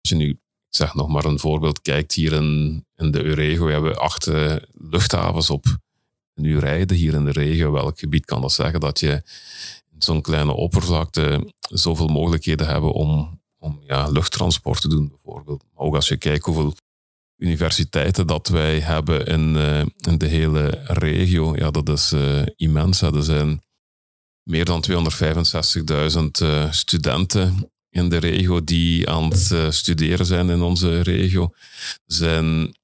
Als 0.00 0.10
je 0.10 0.14
nu, 0.14 0.40
zeg 0.68 0.94
nog 0.94 1.08
maar 1.08 1.24
een 1.24 1.38
voorbeeld, 1.38 1.80
kijkt 1.80 2.14
hier 2.14 2.32
in, 2.32 2.84
in 2.96 3.10
de 3.10 3.34
we 3.34 3.72
hebben 3.72 3.98
acht 3.98 4.26
uh, 4.26 4.56
luchthavens 4.72 5.50
op 5.50 5.64
uur 6.34 6.60
rijden 6.60 6.96
hier 6.96 7.14
in 7.14 7.24
de 7.24 7.30
regio. 7.30 7.72
Welk 7.72 7.98
gebied 7.98 8.24
kan 8.24 8.40
dat 8.40 8.52
zeggen 8.52 8.80
dat 8.80 9.00
je 9.00 9.22
zo'n 9.98 10.20
kleine 10.20 10.52
oppervlakte 10.52 11.52
zoveel 11.60 12.08
mogelijkheden 12.08 12.66
hebben 12.66 12.92
om, 12.92 13.40
om 13.62 13.80
ja, 13.86 14.08
luchttransport 14.08 14.80
te 14.80 14.88
doen, 14.88 15.08
bijvoorbeeld. 15.08 15.64
Maar 15.74 15.86
ook 15.86 15.94
als 15.94 16.08
je 16.08 16.16
kijkt 16.16 16.44
hoeveel 16.44 16.74
universiteiten 17.36 18.26
dat 18.26 18.48
wij 18.48 18.80
hebben 18.80 19.26
in, 19.26 19.54
uh, 19.54 19.80
in 19.80 20.18
de 20.18 20.26
hele 20.26 20.80
regio, 20.86 21.56
ja, 21.56 21.70
dat 21.70 21.88
is 21.88 22.12
uh, 22.12 22.42
immens. 22.56 23.00
Hè. 23.00 23.16
Er 23.16 23.22
zijn 23.22 23.62
meer 24.42 24.64
dan 24.64 24.84
265.000 24.90 24.98
uh, 26.42 26.72
studenten 26.72 27.70
in 27.90 28.08
de 28.08 28.16
regio 28.16 28.64
die 28.64 29.10
aan 29.10 29.30
het 29.30 29.74
studeren 29.74 30.26
zijn 30.26 30.50
in 30.50 30.62
onze 30.62 31.00
regio. 31.00 31.42
Er 32.06 32.14
zijn 32.14 32.76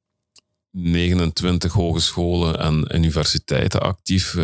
29 0.70 1.72
hogescholen 1.72 2.58
en 2.58 2.96
universiteiten 2.96 3.80
actief. 3.80 4.36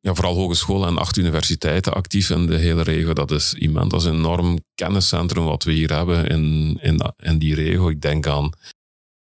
Ja, 0.00 0.14
vooral 0.14 0.34
hogescholen 0.34 0.88
en 0.88 0.98
acht 0.98 1.16
universiteiten 1.16 1.94
actief 1.94 2.30
in 2.30 2.46
de 2.46 2.56
hele 2.56 2.82
regio. 2.82 3.12
Dat 3.12 3.30
is 3.30 3.54
immens. 3.54 3.88
Dat 3.88 4.00
is 4.00 4.06
een 4.06 4.14
enorm 4.14 4.58
kenniscentrum 4.74 5.44
wat 5.44 5.64
we 5.64 5.72
hier 5.72 5.96
hebben 5.96 6.26
in, 6.26 6.78
in, 7.16 7.38
die 7.38 7.54
regio. 7.54 7.88
Ik 7.88 8.00
denk 8.00 8.26
aan 8.26 8.50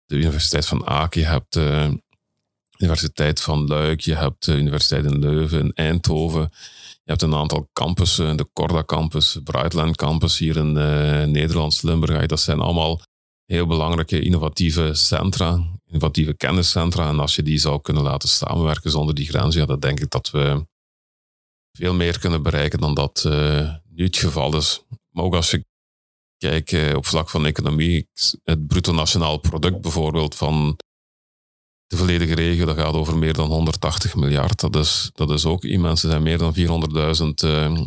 de 0.06 0.16
Universiteit 0.16 0.66
van 0.66 0.87
Aken, 0.87 1.20
je 1.20 1.26
hebt 1.26 1.52
de 1.52 2.00
Universiteit 2.78 3.40
van 3.40 3.66
Luik, 3.66 4.00
je 4.00 4.14
hebt 4.14 4.44
de 4.44 4.56
Universiteit 4.56 5.04
in 5.04 5.18
Leuven, 5.18 5.60
in 5.60 5.72
Eindhoven. 5.75 6.50
Je 7.04 7.14
hebt 7.14 7.22
een 7.22 7.34
aantal 7.34 7.68
campussen, 7.72 8.37
de 8.37 8.48
Corda 8.52 8.84
campus, 8.84 9.38
Brightland 9.44 9.96
campus 9.96 10.38
hier 10.38 10.56
in 10.56 10.76
uh, 10.76 11.25
Nederlands 11.25 11.82
Limburg. 11.82 12.26
Dat 12.26 12.40
zijn 12.40 12.60
allemaal 12.60 13.00
heel 13.46 13.66
belangrijke 13.66 14.20
innovatieve 14.20 14.94
centra, 14.94 15.62
innovatieve 15.88 16.37
kenniscentra. 16.37 17.09
En 17.09 17.21
als 17.21 17.37
je 17.37 17.42
die 17.42 17.59
zou 17.59 17.80
kunnen 17.80 18.02
laten 18.02 18.28
samenwerken 18.28 18.90
zonder 18.90 19.14
die 19.14 19.26
grenzen, 19.26 19.61
ja, 19.61 19.66
dan 19.66 19.80
denk 19.80 20.00
ik 20.00 20.11
dat 20.11 20.30
we 20.30 20.66
veel 21.73 21.95
meer 21.95 22.18
kunnen 22.18 22.42
bereiken 22.42 22.80
dan 22.80 22.95
dat 22.95 23.25
uh, 23.26 23.75
nu 23.88 24.04
het 24.04 24.16
geval 24.16 24.57
is. 24.57 24.83
Maar 25.11 25.25
ook 25.25 25.35
als 25.35 25.50
je 25.50 25.64
Kijk, 26.38 26.73
eh, 26.73 26.97
op 26.97 27.07
vlak 27.07 27.30
van 27.30 27.47
economie, 27.47 28.09
het 28.45 28.66
bruto 28.66 28.92
nationaal 28.92 29.38
product 29.38 29.80
bijvoorbeeld 29.80 30.35
van 30.35 30.78
de 31.87 31.97
volledige 31.97 32.35
regio, 32.35 32.66
dat 32.66 32.76
gaat 32.76 32.95
over 32.95 33.18
meer 33.18 33.33
dan 33.33 33.49
180 33.49 34.14
miljard. 34.14 34.61
Dat 34.61 34.76
is, 34.76 35.11
dat 35.14 35.30
is 35.30 35.45
ook 35.45 35.64
immens. 35.64 36.02
Er 36.02 36.11
zijn 36.11 36.23
meer 36.23 36.38
dan 36.38 36.54
400.000 36.54 36.64
uh, 37.45 37.78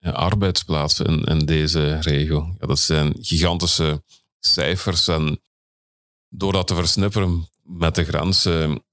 arbeidsplaatsen 0.00 1.06
in, 1.06 1.24
in 1.24 1.38
deze 1.46 1.98
regio. 2.00 2.54
Ja, 2.60 2.66
dat 2.66 2.78
zijn 2.78 3.14
gigantische 3.20 4.02
cijfers. 4.38 5.08
En 5.08 5.40
door 6.36 6.52
dat 6.52 6.66
te 6.66 6.74
versnipperen 6.74 7.48
met 7.62 7.94
de 7.94 8.04
grenzen, 8.04 8.84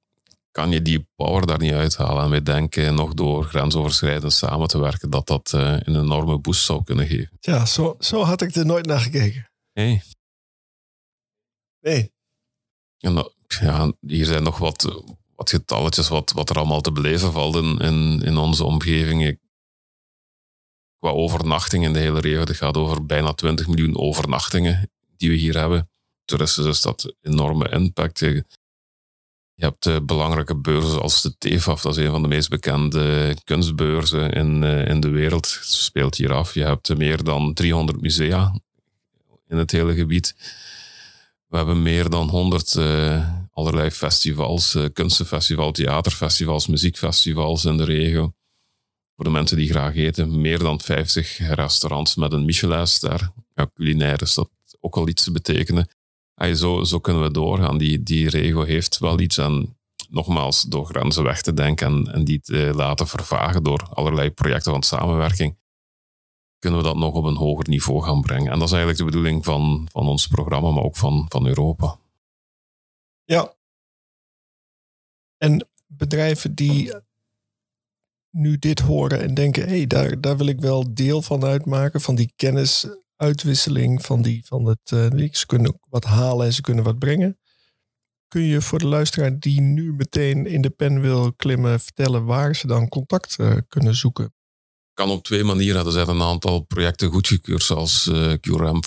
kan 0.51 0.71
je 0.71 0.81
die 0.81 1.07
power 1.15 1.45
daar 1.45 1.59
niet 1.59 1.73
uithalen. 1.73 2.23
En 2.23 2.29
wij 2.29 2.43
denken 2.43 2.95
nog 2.95 3.13
door 3.13 3.43
grensoverschrijdend 3.43 4.33
samen 4.33 4.67
te 4.67 4.79
werken 4.79 5.09
dat 5.09 5.27
dat 5.27 5.51
uh, 5.55 5.61
een 5.61 5.95
enorme 5.95 6.39
boost 6.39 6.65
zou 6.65 6.83
kunnen 6.83 7.07
geven. 7.07 7.37
Ja, 7.39 7.65
zo, 7.65 7.95
zo 7.99 8.23
had 8.23 8.41
ik 8.41 8.55
er 8.55 8.65
nooit 8.65 8.85
naar 8.85 8.99
gekeken. 8.99 9.49
Nee. 9.73 10.01
Nee. 11.79 12.11
En, 12.99 13.31
ja, 13.47 13.93
hier 13.99 14.25
zijn 14.25 14.43
nog 14.43 14.57
wat, 14.57 15.03
wat 15.35 15.49
getalletjes 15.49 16.09
wat, 16.09 16.31
wat 16.31 16.49
er 16.49 16.55
allemaal 16.55 16.81
te 16.81 16.91
beleven 16.91 17.31
valt 17.31 17.55
in, 17.55 17.77
in, 17.77 18.21
in 18.21 18.37
onze 18.37 18.63
omgeving. 18.63 19.39
Qua 20.99 21.09
overnachting 21.09 21.83
in 21.83 21.93
de 21.93 21.99
hele 21.99 22.19
regio, 22.19 22.39
het 22.39 22.57
gaat 22.57 22.77
over 22.77 23.05
bijna 23.05 23.33
20 23.33 23.67
miljoen 23.67 23.97
overnachtingen 23.97 24.91
die 25.17 25.29
we 25.29 25.35
hier 25.35 25.57
hebben. 25.57 25.92
Toeristen 26.25 26.67
is 26.67 26.81
dat 26.81 27.15
enorme 27.21 27.69
impact. 27.69 28.19
Je 29.55 29.65
hebt 29.65 29.85
uh, 29.85 29.97
belangrijke 30.03 30.55
beurzen 30.55 31.01
als 31.01 31.21
de 31.21 31.37
TEFAF, 31.37 31.81
dat 31.81 31.97
is 31.97 32.05
een 32.05 32.11
van 32.11 32.21
de 32.21 32.27
meest 32.27 32.49
bekende 32.49 33.35
kunstbeurzen 33.43 34.31
in, 34.31 34.61
uh, 34.61 34.87
in 34.87 34.99
de 34.99 35.09
wereld. 35.09 35.57
Speelt 35.61 36.15
hier 36.15 36.33
af. 36.33 36.53
Je 36.53 36.63
hebt 36.63 36.97
meer 36.97 37.23
dan 37.23 37.53
300 37.53 38.01
musea 38.01 38.59
in 39.47 39.57
het 39.57 39.71
hele 39.71 39.93
gebied. 39.93 40.35
We 41.47 41.57
hebben 41.57 41.81
meer 41.81 42.09
dan 42.09 42.29
100 42.29 42.73
uh, 42.73 43.15
eh, 43.15 43.29
allerlei 43.51 43.91
festivals, 43.91 44.77
kunstenfestivals, 44.93 45.71
theaterfestivals, 45.77 46.67
muziekfestivals 46.67 47.65
in 47.65 47.77
de 47.77 47.83
regio. 47.83 48.33
Voor 49.15 49.25
de 49.25 49.31
mensen 49.31 49.57
die 49.57 49.69
graag 49.69 49.95
eten, 49.95 50.41
meer 50.41 50.59
dan 50.59 50.79
50 50.79 51.37
restaurants 51.37 52.15
met 52.15 52.33
een 52.33 52.45
Michelinster. 52.45 53.31
Ja, 53.55 53.69
culinair 53.73 54.21
is 54.21 54.33
dat 54.33 54.49
ook 54.79 54.95
al 54.95 55.07
iets 55.07 55.23
te 55.23 55.31
betekenen 55.31 55.87
zo, 56.35 56.83
zo 56.83 56.99
kunnen 56.99 57.23
we 57.23 57.31
doorgaan. 57.31 57.77
Die, 57.77 58.03
die 58.03 58.29
regio 58.29 58.63
heeft 58.63 58.97
wel 58.97 59.19
iets 59.19 59.39
aan, 59.39 59.77
nogmaals, 60.09 60.61
door 60.61 60.85
grenzen 60.85 61.23
weg 61.23 61.41
te 61.41 61.53
denken 61.53 61.87
en, 61.87 62.13
en 62.13 62.23
die 62.23 62.39
te 62.39 62.71
laten 62.75 63.07
vervagen 63.07 63.63
door 63.63 63.87
allerlei 63.93 64.31
projecten 64.31 64.71
van 64.71 64.83
samenwerking, 64.83 65.57
kunnen 66.59 66.79
we 66.79 66.85
dat 66.85 66.95
nog 66.95 67.13
op 67.13 67.23
een 67.23 67.35
hoger 67.35 67.69
niveau 67.69 68.03
gaan 68.03 68.21
brengen. 68.21 68.51
En 68.51 68.59
dat 68.59 68.67
is 68.67 68.73
eigenlijk 68.73 68.97
de 68.99 69.05
bedoeling 69.05 69.45
van, 69.45 69.87
van 69.91 70.07
ons 70.07 70.27
programma, 70.27 70.71
maar 70.71 70.83
ook 70.83 70.97
van, 70.97 71.25
van 71.29 71.47
Europa. 71.47 71.97
Ja. 73.23 73.53
En 75.37 75.67
bedrijven 75.87 76.55
die 76.55 76.93
nu 78.29 78.57
dit 78.57 78.79
horen 78.79 79.21
en 79.21 79.33
denken, 79.33 79.63
hé, 79.63 79.77
hey, 79.77 79.87
daar, 79.87 80.21
daar 80.21 80.37
wil 80.37 80.47
ik 80.47 80.59
wel 80.59 80.93
deel 80.93 81.21
van 81.21 81.43
uitmaken, 81.43 82.01
van 82.01 82.15
die 82.15 82.33
kennis 82.35 82.87
uitwisseling 83.23 84.05
van, 84.05 84.21
die, 84.21 84.45
van 84.45 84.65
het. 84.65 84.91
Uh, 84.93 85.29
ze 85.31 85.45
kunnen 85.45 85.79
wat 85.89 86.03
halen 86.03 86.45
en 86.45 86.53
ze 86.53 86.61
kunnen 86.61 86.83
wat 86.83 86.99
brengen. 86.99 87.37
Kun 88.27 88.41
je 88.41 88.61
voor 88.61 88.79
de 88.79 88.87
luisteraar 88.87 89.39
die 89.39 89.61
nu 89.61 89.93
meteen 89.93 90.45
in 90.45 90.61
de 90.61 90.69
pen 90.69 91.01
wil 91.01 91.33
klimmen, 91.33 91.79
vertellen 91.79 92.25
waar 92.25 92.55
ze 92.55 92.67
dan 92.67 92.89
contact 92.89 93.37
uh, 93.39 93.57
kunnen 93.67 93.95
zoeken? 93.95 94.33
kan 94.93 95.09
op 95.09 95.23
twee 95.23 95.43
manieren. 95.43 95.85
Er 95.85 95.91
zijn 95.91 96.07
een 96.07 96.21
aantal 96.21 96.61
projecten 96.61 97.11
goedgekeurd, 97.11 97.63
zoals 97.63 98.07
uh, 98.07 98.33
QRM 98.33 98.81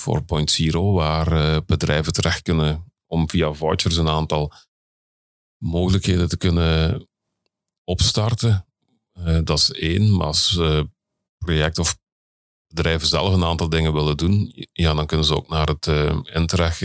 4.0, 0.71 0.76
waar 0.76 1.33
uh, 1.33 1.57
bedrijven 1.66 2.12
terecht 2.12 2.43
kunnen 2.43 2.93
om 3.07 3.31
via 3.31 3.52
vouchers 3.52 3.97
een 3.97 4.09
aantal 4.09 4.52
mogelijkheden 5.62 6.28
te 6.28 6.37
kunnen 6.37 7.09
opstarten. 7.85 8.66
Dat 9.45 9.59
is 9.59 9.71
één, 9.73 10.16
maar 10.16 10.26
als 10.26 10.61
project 11.38 11.78
of 11.78 11.99
bedrijven 12.69 13.09
zelf 13.09 13.33
een 13.33 13.45
aantal 13.45 13.69
dingen 13.69 13.93
willen 13.93 14.17
doen, 14.17 14.67
ja, 14.73 14.95
dan 14.95 15.07
kunnen 15.07 15.27
ze 15.27 15.37
ook 15.37 15.49
naar 15.49 15.67
het 15.67 15.87
uh, 15.87 16.19
Interreg 16.23 16.79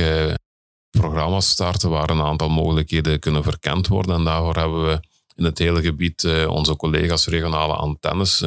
programma 0.90 1.40
starten 1.40 1.90
waar 1.90 2.10
een 2.10 2.22
aantal 2.22 2.50
mogelijkheden 2.50 3.20
kunnen 3.20 3.44
verkend 3.44 3.88
worden. 3.88 4.16
En 4.16 4.24
daarvoor 4.24 4.56
hebben 4.56 4.86
we 4.88 5.00
in 5.36 5.44
het 5.44 5.58
hele 5.58 5.82
gebied 5.82 6.46
onze 6.48 6.76
collega's 6.76 7.28
regionale 7.28 7.74
antennes 7.74 8.44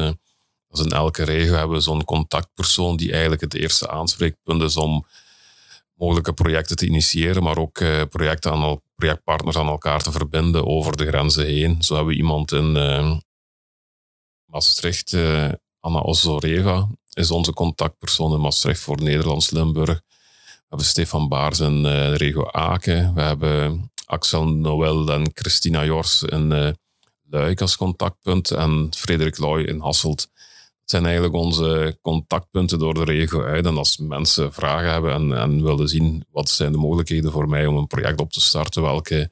dus 0.75 0.85
in 0.85 0.91
elke 0.91 1.23
regio 1.23 1.53
hebben 1.53 1.77
we 1.77 1.83
zo'n 1.83 2.03
contactpersoon 2.03 2.97
die 2.97 3.11
eigenlijk 3.11 3.41
het 3.41 3.53
eerste 3.53 3.89
aanspreekpunt 3.89 4.61
is 4.61 4.77
om 4.77 5.05
mogelijke 5.93 6.33
projecten 6.33 6.75
te 6.75 6.85
initiëren, 6.85 7.43
maar 7.43 7.57
ook 7.57 7.79
uh, 7.79 8.01
projecten 8.09 8.51
aan 8.51 8.81
projectpartners 8.95 9.57
aan 9.57 9.67
elkaar 9.67 10.01
te 10.01 10.11
verbinden 10.11 10.65
over 10.65 10.97
de 10.97 11.07
grenzen 11.07 11.45
heen. 11.45 11.83
Zo 11.83 11.95
hebben 11.95 12.13
we 12.13 12.19
iemand 12.19 12.51
in 12.51 12.75
uh, 12.75 13.17
Maastricht, 14.45 15.13
uh, 15.13 15.51
Anna 15.79 15.99
Ozoreva, 15.99 16.87
is 17.15 17.31
onze 17.31 17.53
contactpersoon 17.53 18.33
in 18.33 18.41
Maastricht 18.41 18.79
voor 18.79 19.01
Nederlands-Limburg. 19.01 20.01
We 20.45 20.61
hebben 20.67 20.87
Stefan 20.87 21.27
Baars 21.27 21.59
in 21.59 21.83
de 21.83 22.15
regio 22.15 22.51
Aken. 22.51 23.13
We 23.13 23.21
hebben 23.21 23.91
Axel 24.05 24.47
Noël 24.47 25.11
en 25.11 25.31
Christina 25.33 25.85
Jors 25.85 26.23
in 26.23 26.75
Luik 27.29 27.61
als 27.61 27.77
contactpunt 27.77 28.51
en 28.51 28.87
Frederik 28.95 29.37
Loy 29.37 29.61
in 29.61 29.79
Hasselt 29.79 30.29
zijn 30.85 31.03
eigenlijk 31.05 31.35
onze 31.35 31.97
contactpunten 32.01 32.79
door 32.79 32.93
de 32.93 33.03
regio 33.03 33.43
uit. 33.43 33.65
En 33.65 33.77
als 33.77 33.97
mensen 33.97 34.53
vragen 34.53 34.91
hebben 34.91 35.13
en, 35.13 35.37
en 35.37 35.63
willen 35.63 35.87
zien 35.87 36.25
wat 36.31 36.49
zijn 36.49 36.71
de 36.71 36.77
mogelijkheden 36.77 37.31
voor 37.31 37.49
mij 37.49 37.65
om 37.65 37.77
een 37.77 37.87
project 37.87 38.21
op 38.21 38.31
te 38.31 38.41
starten, 38.41 38.81
welke 38.81 39.31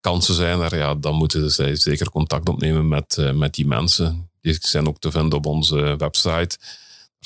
kansen 0.00 0.34
zijn 0.34 0.60
er, 0.60 0.76
ja, 0.76 0.94
dan 0.94 1.14
moeten 1.14 1.50
zij 1.50 1.76
zeker 1.76 2.10
contact 2.10 2.48
opnemen 2.48 2.88
met, 2.88 3.16
uh, 3.20 3.32
met 3.32 3.54
die 3.54 3.66
mensen. 3.66 4.30
Die 4.40 4.56
zijn 4.60 4.88
ook 4.88 4.98
te 4.98 5.10
vinden 5.10 5.38
op 5.38 5.46
onze 5.46 5.96
website. 5.96 6.58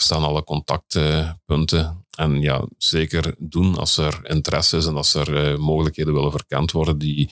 Staan 0.01 0.23
alle 0.23 0.45
contactpunten. 0.45 2.07
En 2.11 2.41
ja, 2.41 2.65
zeker 2.79 3.35
doen 3.39 3.77
als 3.77 3.97
er 3.97 4.21
interesse 4.23 4.77
is 4.77 4.87
en 4.87 4.97
als 4.97 5.15
er 5.15 5.53
uh, 5.53 5.59
mogelijkheden 5.59 6.15
willen 6.15 6.31
verkend 6.31 6.73
worden 6.73 6.99
die 6.99 7.29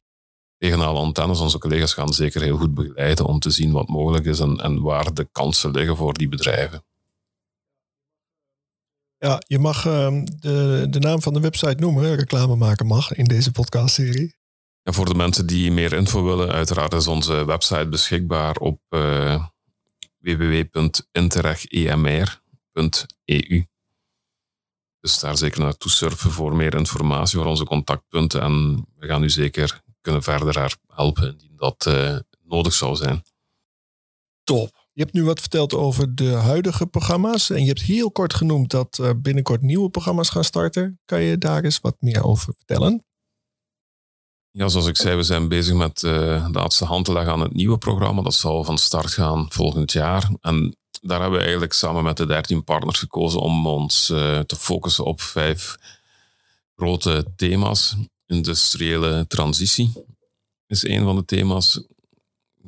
regionale 0.59 0.99
antennes, 0.99 1.41
onze 1.41 1.59
collega's 1.59 1.93
gaan 1.93 2.13
zeker 2.13 2.43
heel 2.43 2.57
goed 2.57 2.75
begeleiden 2.75 3.25
om 3.25 3.39
te 3.39 3.51
zien 3.51 3.73
wat 3.73 3.89
mogelijk 3.89 4.25
is 4.25 4.41
en, 4.41 4.57
en 4.57 4.83
waar 4.83 5.15
de 5.15 5.29
kansen 5.33 5.71
liggen 5.71 5.97
voor 5.97 6.15
die 6.15 6.29
bedrijven. 6.29 6.85
Ja, 9.19 9.43
je 9.47 9.59
mag 9.59 9.87
uh, 9.87 10.23
de, 10.41 10.87
de 10.91 10.99
naam 10.99 11.23
van 11.23 11.33
de 11.33 11.41
website 11.41 11.81
noemen, 11.81 12.15
reclame 12.15 12.57
maken 12.57 12.87
mag 12.87 13.13
in 13.13 13.25
deze 13.25 13.53
podcastserie. 13.53 14.35
En 14.83 14.95
voor 14.95 15.07
de 15.07 15.15
mensen 15.15 15.47
die 15.47 15.73
meer 15.73 15.93
info 15.93 16.25
willen, 16.25 16.53
uiteraard 16.53 16.93
is 16.93 17.07
onze 17.07 17.45
website 17.45 17.89
beschikbaar 17.89 18.57
op 18.57 18.81
uh, 18.91 19.35
eh, 19.35 19.45
www.interreg.emr.eu. 22.77 23.65
Dus 25.01 25.19
daar 25.19 25.37
zeker 25.37 25.61
naartoe 25.61 25.91
surfen 25.91 26.31
voor 26.31 26.57
meer 26.57 26.75
informatie, 26.75 27.39
voor 27.39 27.47
onze 27.47 27.65
contactpunten. 27.65 28.41
En 28.41 28.87
we 28.97 29.07
gaan 29.07 29.23
u 29.23 29.31
zeker 29.31 29.83
kunnen 30.01 30.23
verder 30.23 30.77
helpen 30.87 31.29
indien 31.29 31.57
dat 31.57 31.87
uh, 31.89 32.17
nodig 32.43 32.73
zou 32.73 32.97
zijn. 32.97 33.23
Top. 34.45 34.85
Je 34.93 35.03
hebt 35.03 35.15
nu 35.15 35.25
wat 35.25 35.41
verteld 35.41 35.75
over 35.75 36.15
de 36.15 36.31
huidige 36.31 36.87
programma's 36.87 37.51
en 37.51 37.61
je 37.61 37.67
hebt 37.67 37.83
heel 37.83 38.11
kort 38.11 38.35
genoemd 38.35 38.71
dat 38.71 38.99
uh, 39.01 39.11
binnenkort 39.17 39.63
nieuwe 39.63 39.91
programma's 39.91 40.29
gaan 40.29 40.45
starten. 40.45 41.01
Kan 41.05 41.23
je 41.23 41.39
daar 41.39 41.65
eens 41.65 41.81
wat 41.81 41.97
meer 42.01 42.25
over 42.25 42.55
vertellen? 42.55 43.06
Ja, 44.57 44.69
zoals 44.69 44.87
ik 44.87 44.97
zei, 44.97 45.17
we 45.17 45.23
zijn 45.23 45.49
bezig 45.49 45.75
met 45.75 46.03
uh, 46.03 46.47
de 46.47 46.59
laatste 46.59 46.85
hand 46.85 47.05
te 47.05 47.13
leggen 47.13 47.33
aan 47.33 47.41
het 47.41 47.55
nieuwe 47.55 47.79
programma. 47.79 48.23
Dat 48.23 48.35
zal 48.35 48.65
van 48.65 48.79
start 48.79 49.13
gaan 49.13 49.47
volgend 49.49 49.93
jaar. 49.93 50.31
En 50.41 50.77
daar 51.01 51.21
hebben 51.21 51.39
we 51.39 51.45
eigenlijk 51.45 51.73
samen 51.73 52.05
met 52.05 52.17
de 52.17 52.27
13 52.27 52.65
partners 52.65 52.99
gekozen 52.99 53.41
om 53.41 53.67
ons 53.67 54.11
uh, 54.11 54.39
te 54.39 54.57
focussen 54.57 55.05
op 55.05 55.21
vijf 55.21 55.77
grote 56.77 57.27
thema's 57.37 57.97
industriële 58.27 59.25
transitie 59.29 59.93
is 60.67 60.87
een 60.87 61.03
van 61.03 61.17
de 61.17 61.25
thema's. 61.25 61.81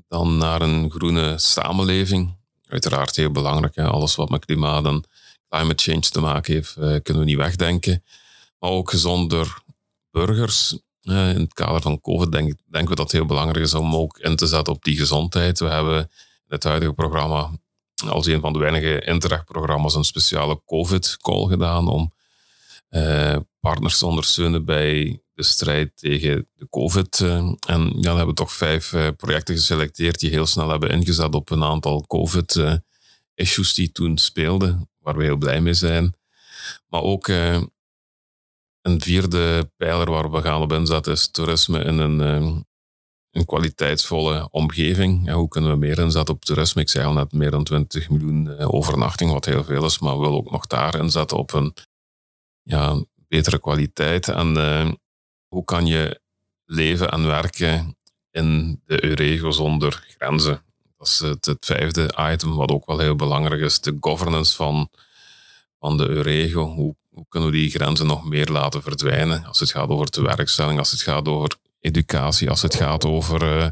Dan 0.08 0.36
naar 0.36 0.62
een 0.62 0.90
groene 0.90 1.38
samenleving. 1.38 2.36
Uiteraard 2.66 3.16
heel 3.16 3.30
belangrijk. 3.30 3.74
Hè? 3.74 3.86
Alles 3.86 4.14
wat 4.14 4.28
met 4.28 4.44
klimaat 4.44 4.84
en 4.84 5.04
climate 5.48 5.82
change 5.82 6.00
te 6.00 6.20
maken 6.20 6.54
heeft, 6.54 6.76
eh, 6.76 6.96
kunnen 7.02 7.22
we 7.22 7.28
niet 7.28 7.36
wegdenken. 7.36 8.04
Maar 8.58 8.70
ook 8.70 8.90
gezonder 8.90 9.62
burgers. 10.10 10.78
In 11.02 11.40
het 11.40 11.52
kader 11.52 11.82
van 11.82 12.00
COVID 12.00 12.32
denk, 12.32 12.54
denken 12.70 12.90
we 12.90 12.96
dat 12.96 13.04
het 13.04 13.12
heel 13.12 13.26
belangrijk 13.26 13.64
is 13.64 13.74
om 13.74 13.94
ook 13.94 14.18
in 14.18 14.36
te 14.36 14.46
zetten 14.46 14.74
op 14.74 14.84
die 14.84 14.96
gezondheid. 14.96 15.58
We 15.58 15.68
hebben 15.68 15.98
in 15.98 16.08
het 16.48 16.64
huidige 16.64 16.92
programma 16.92 17.50
als 18.06 18.26
een 18.26 18.40
van 18.40 18.52
de 18.52 18.58
weinige 18.58 19.00
Interreg-programma's 19.00 19.94
een 19.94 20.04
speciale 20.04 20.62
COVID-call 20.64 21.48
gedaan 21.48 21.88
om 21.88 22.12
uh, 22.90 23.36
partners 23.60 23.98
te 23.98 24.06
ondersteunen 24.06 24.64
bij 24.64 25.22
de 25.34 25.42
strijd 25.42 25.96
tegen 25.96 26.48
de 26.54 26.68
COVID. 26.68 27.20
Eh, 27.20 27.36
en 27.36 27.56
ja, 27.66 28.00
dan 28.00 28.16
hebben 28.16 28.26
we 28.26 28.34
toch 28.34 28.52
vijf 28.52 28.92
eh, 28.92 29.08
projecten 29.16 29.54
geselecteerd 29.54 30.20
die 30.20 30.30
heel 30.30 30.46
snel 30.46 30.68
hebben 30.68 30.90
ingezet 30.90 31.34
op 31.34 31.50
een 31.50 31.64
aantal 31.64 32.06
COVID-issues 32.06 33.74
die 33.74 33.92
toen 33.92 34.18
speelden, 34.18 34.90
waar 34.98 35.16
we 35.16 35.24
heel 35.24 35.36
blij 35.36 35.60
mee 35.60 35.74
zijn. 35.74 36.16
Maar 36.88 37.02
ook 37.02 37.30
een 38.88 39.00
vierde 39.00 39.70
pijler 39.76 40.10
waar 40.10 40.30
we 40.30 40.40
gaan 40.40 40.62
op 40.62 40.72
inzetten 40.72 41.12
is 41.12 41.30
toerisme 41.30 41.84
in 41.84 41.98
een, 41.98 42.18
een 43.30 43.44
kwaliteitsvolle 43.44 44.48
omgeving. 44.50 45.30
Hoe 45.32 45.48
kunnen 45.48 45.70
we 45.70 45.76
meer 45.76 45.98
inzetten 45.98 46.34
op 46.34 46.44
toerisme? 46.44 46.82
Ik 46.82 46.88
zei 46.88 47.06
al 47.06 47.12
net 47.12 47.32
meer 47.32 47.50
dan 47.50 47.64
20 47.64 48.10
miljoen 48.10 48.58
overnachting, 48.58 49.32
wat 49.32 49.44
heel 49.44 49.64
veel 49.64 49.84
is, 49.84 49.98
maar 49.98 50.14
we 50.14 50.20
willen 50.20 50.36
ook 50.36 50.50
nog 50.50 50.66
daar 50.66 50.98
inzetten 50.98 51.36
op 51.36 51.52
een 51.52 51.74
ja, 52.62 53.04
betere 53.28 53.58
kwaliteit. 53.58 54.28
En 54.28 54.56
uh, 54.56 54.90
hoe 55.48 55.64
kan 55.64 55.86
je 55.86 56.20
leven 56.64 57.10
en 57.10 57.26
werken 57.26 57.96
in 58.30 58.80
de 58.84 59.04
Eurego 59.04 59.50
zonder 59.50 60.04
grenzen? 60.16 60.62
Dat 60.96 61.06
is 61.06 61.18
het, 61.18 61.44
het, 61.44 61.66
vijfde 61.66 62.14
item, 62.32 62.54
wat 62.54 62.70
ook 62.70 62.86
wel 62.86 62.98
heel 62.98 63.16
belangrijk 63.16 63.60
is. 63.60 63.80
De 63.80 63.96
governance 64.00 64.56
van, 64.56 64.88
van 65.78 65.96
de 65.96 66.08
Eurego. 66.08 66.94
Hoe 67.18 67.26
kunnen 67.28 67.50
we 67.50 67.56
die 67.56 67.70
grenzen 67.70 68.06
nog 68.06 68.24
meer 68.24 68.46
laten 68.46 68.82
verdwijnen? 68.82 69.44
Als 69.44 69.60
het 69.60 69.70
gaat 69.70 69.88
over 69.88 70.10
de 70.10 70.22
werkstelling, 70.22 70.78
als 70.78 70.90
het 70.90 71.00
gaat 71.00 71.28
over 71.28 71.56
educatie, 71.80 72.50
als 72.50 72.62
het 72.62 72.74
gaat 72.74 73.04
over 73.04 73.42
uh, 73.42 73.68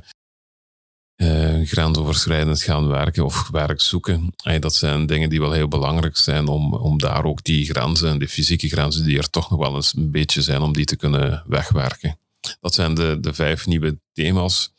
uh, 1.17 1.67
grensoverschrijdend 1.67 2.63
gaan 2.63 2.89
werken 2.89 3.25
of 3.25 3.49
werk 3.51 3.81
zoeken. 3.81 4.35
dat 4.61 4.75
zijn 4.75 5.07
dingen 5.07 5.31
die 5.31 5.41
wel 5.41 5.53
heel 5.53 5.69
belangrijk 5.69 6.17
zijn 6.17 6.49
om, 6.49 6.75
om 6.75 6.99
daar 6.99 7.25
ook 7.25 7.45
die 7.45 7.65
grenzen, 7.65 8.19
de 8.19 8.29
fysieke 8.29 8.69
grenzen 8.69 9.05
die 9.05 9.19
er 9.19 9.31
toch 9.31 9.51
nog 9.51 9.59
wel 9.59 9.75
eens 9.75 9.95
een 9.97 10.11
beetje 10.11 10.43
zijn, 10.43 10.61
om 10.61 10.73
die 10.73 10.85
te 10.85 10.97
kunnen 10.97 11.45
wegwerken. 11.47 12.19
Dat 12.61 12.75
zijn 12.75 12.95
de, 12.95 13.19
de 13.21 13.35
vijf 13.35 13.67
nieuwe 13.67 13.99
thema's. 14.13 14.75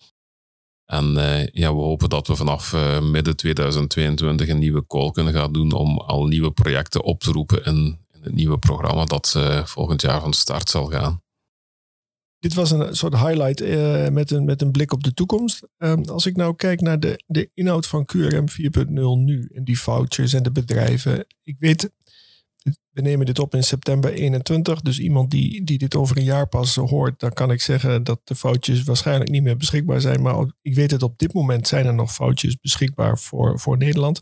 En 0.85 1.13
uh, 1.13 1.47
ja, 1.47 1.75
we 1.75 1.81
hopen 1.81 2.09
dat 2.09 2.27
we 2.27 2.35
vanaf 2.35 2.73
midden 3.01 3.35
2022 3.35 4.47
een 4.47 4.59
nieuwe 4.59 4.87
call 4.87 5.11
kunnen 5.11 5.33
gaan 5.33 5.53
doen 5.53 5.71
om 5.71 5.97
al 5.97 6.25
nieuwe 6.25 6.51
projecten 6.51 7.03
op 7.03 7.19
te 7.19 7.31
roepen 7.31 7.65
in 7.65 8.05
het 8.27 8.35
nieuwe 8.35 8.57
programma 8.57 9.05
dat 9.05 9.39
volgend 9.63 10.01
jaar 10.01 10.21
van 10.21 10.33
start 10.33 10.69
zal 10.69 10.85
gaan. 10.85 11.21
Dit 12.39 12.53
was 12.53 12.71
een 12.71 12.95
soort 12.95 13.13
highlight 13.13 13.61
uh, 13.61 14.07
met, 14.07 14.31
een, 14.31 14.45
met 14.45 14.61
een 14.61 14.71
blik 14.71 14.93
op 14.93 15.03
de 15.03 15.13
toekomst. 15.13 15.67
Um, 15.77 16.03
als 16.05 16.25
ik 16.25 16.35
nou 16.35 16.55
kijk 16.55 16.81
naar 16.81 16.99
de, 16.99 17.23
de 17.25 17.49
inhoud 17.53 17.87
van 17.87 18.05
QRM 18.05 18.45
4.0 18.87 18.93
nu 19.17 19.49
en 19.53 19.63
die 19.63 19.79
vouchers 19.79 20.33
en 20.33 20.43
de 20.43 20.51
bedrijven. 20.51 21.25
Ik 21.43 21.55
weet, 21.59 21.91
we 22.89 23.01
nemen 23.01 23.25
dit 23.25 23.39
op 23.39 23.55
in 23.55 23.63
september 23.63 24.13
21. 24.13 24.81
Dus 24.81 24.99
iemand 24.99 25.31
die, 25.31 25.63
die 25.63 25.77
dit 25.77 25.95
over 25.95 26.17
een 26.17 26.23
jaar 26.23 26.47
pas 26.47 26.75
hoort, 26.75 27.19
dan 27.19 27.33
kan 27.33 27.51
ik 27.51 27.61
zeggen 27.61 28.03
dat 28.03 28.19
de 28.23 28.35
foutjes 28.35 28.83
waarschijnlijk 28.83 29.29
niet 29.29 29.43
meer 29.43 29.57
beschikbaar 29.57 30.01
zijn. 30.01 30.21
Maar 30.21 30.51
ik 30.61 30.75
weet 30.75 30.89
dat 30.89 31.03
op 31.03 31.17
dit 31.17 31.33
moment 31.33 31.67
zijn 31.67 31.85
er 31.85 31.93
nog 31.93 32.13
foutjes 32.13 32.57
beschikbaar 32.59 33.19
voor, 33.19 33.59
voor 33.59 33.77
Nederland. 33.77 34.19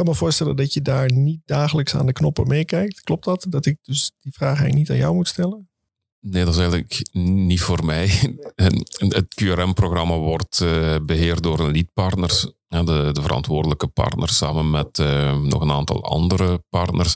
Ik 0.00 0.06
kan 0.06 0.14
me 0.14 0.20
voorstellen 0.20 0.56
dat 0.56 0.72
je 0.72 0.82
daar 0.82 1.12
niet 1.12 1.40
dagelijks 1.44 1.94
aan 1.94 2.06
de 2.06 2.12
knoppen 2.12 2.48
meekijkt. 2.48 3.00
Klopt 3.00 3.24
dat? 3.24 3.46
Dat 3.48 3.66
ik 3.66 3.78
dus 3.82 4.12
die 4.20 4.32
vraag 4.32 4.48
eigenlijk 4.48 4.78
niet 4.78 4.90
aan 4.90 4.96
jou 4.96 5.14
moet 5.14 5.28
stellen? 5.28 5.68
Nee, 6.20 6.44
dat 6.44 6.54
is 6.54 6.60
eigenlijk 6.60 7.08
niet 7.46 7.60
voor 7.60 7.84
mij. 7.84 8.06
Het 8.96 9.34
QRM-programma 9.34 10.16
wordt 10.16 10.60
uh, 10.60 10.96
beheerd 11.02 11.42
door 11.42 11.60
een 11.60 11.72
leadpartners, 11.72 12.52
de, 12.68 13.10
de 13.12 13.22
verantwoordelijke 13.22 13.86
partners, 13.86 14.36
samen 14.36 14.70
met 14.70 14.98
uh, 14.98 15.38
nog 15.38 15.60
een 15.60 15.70
aantal 15.70 16.04
andere 16.04 16.64
partners. 16.68 17.14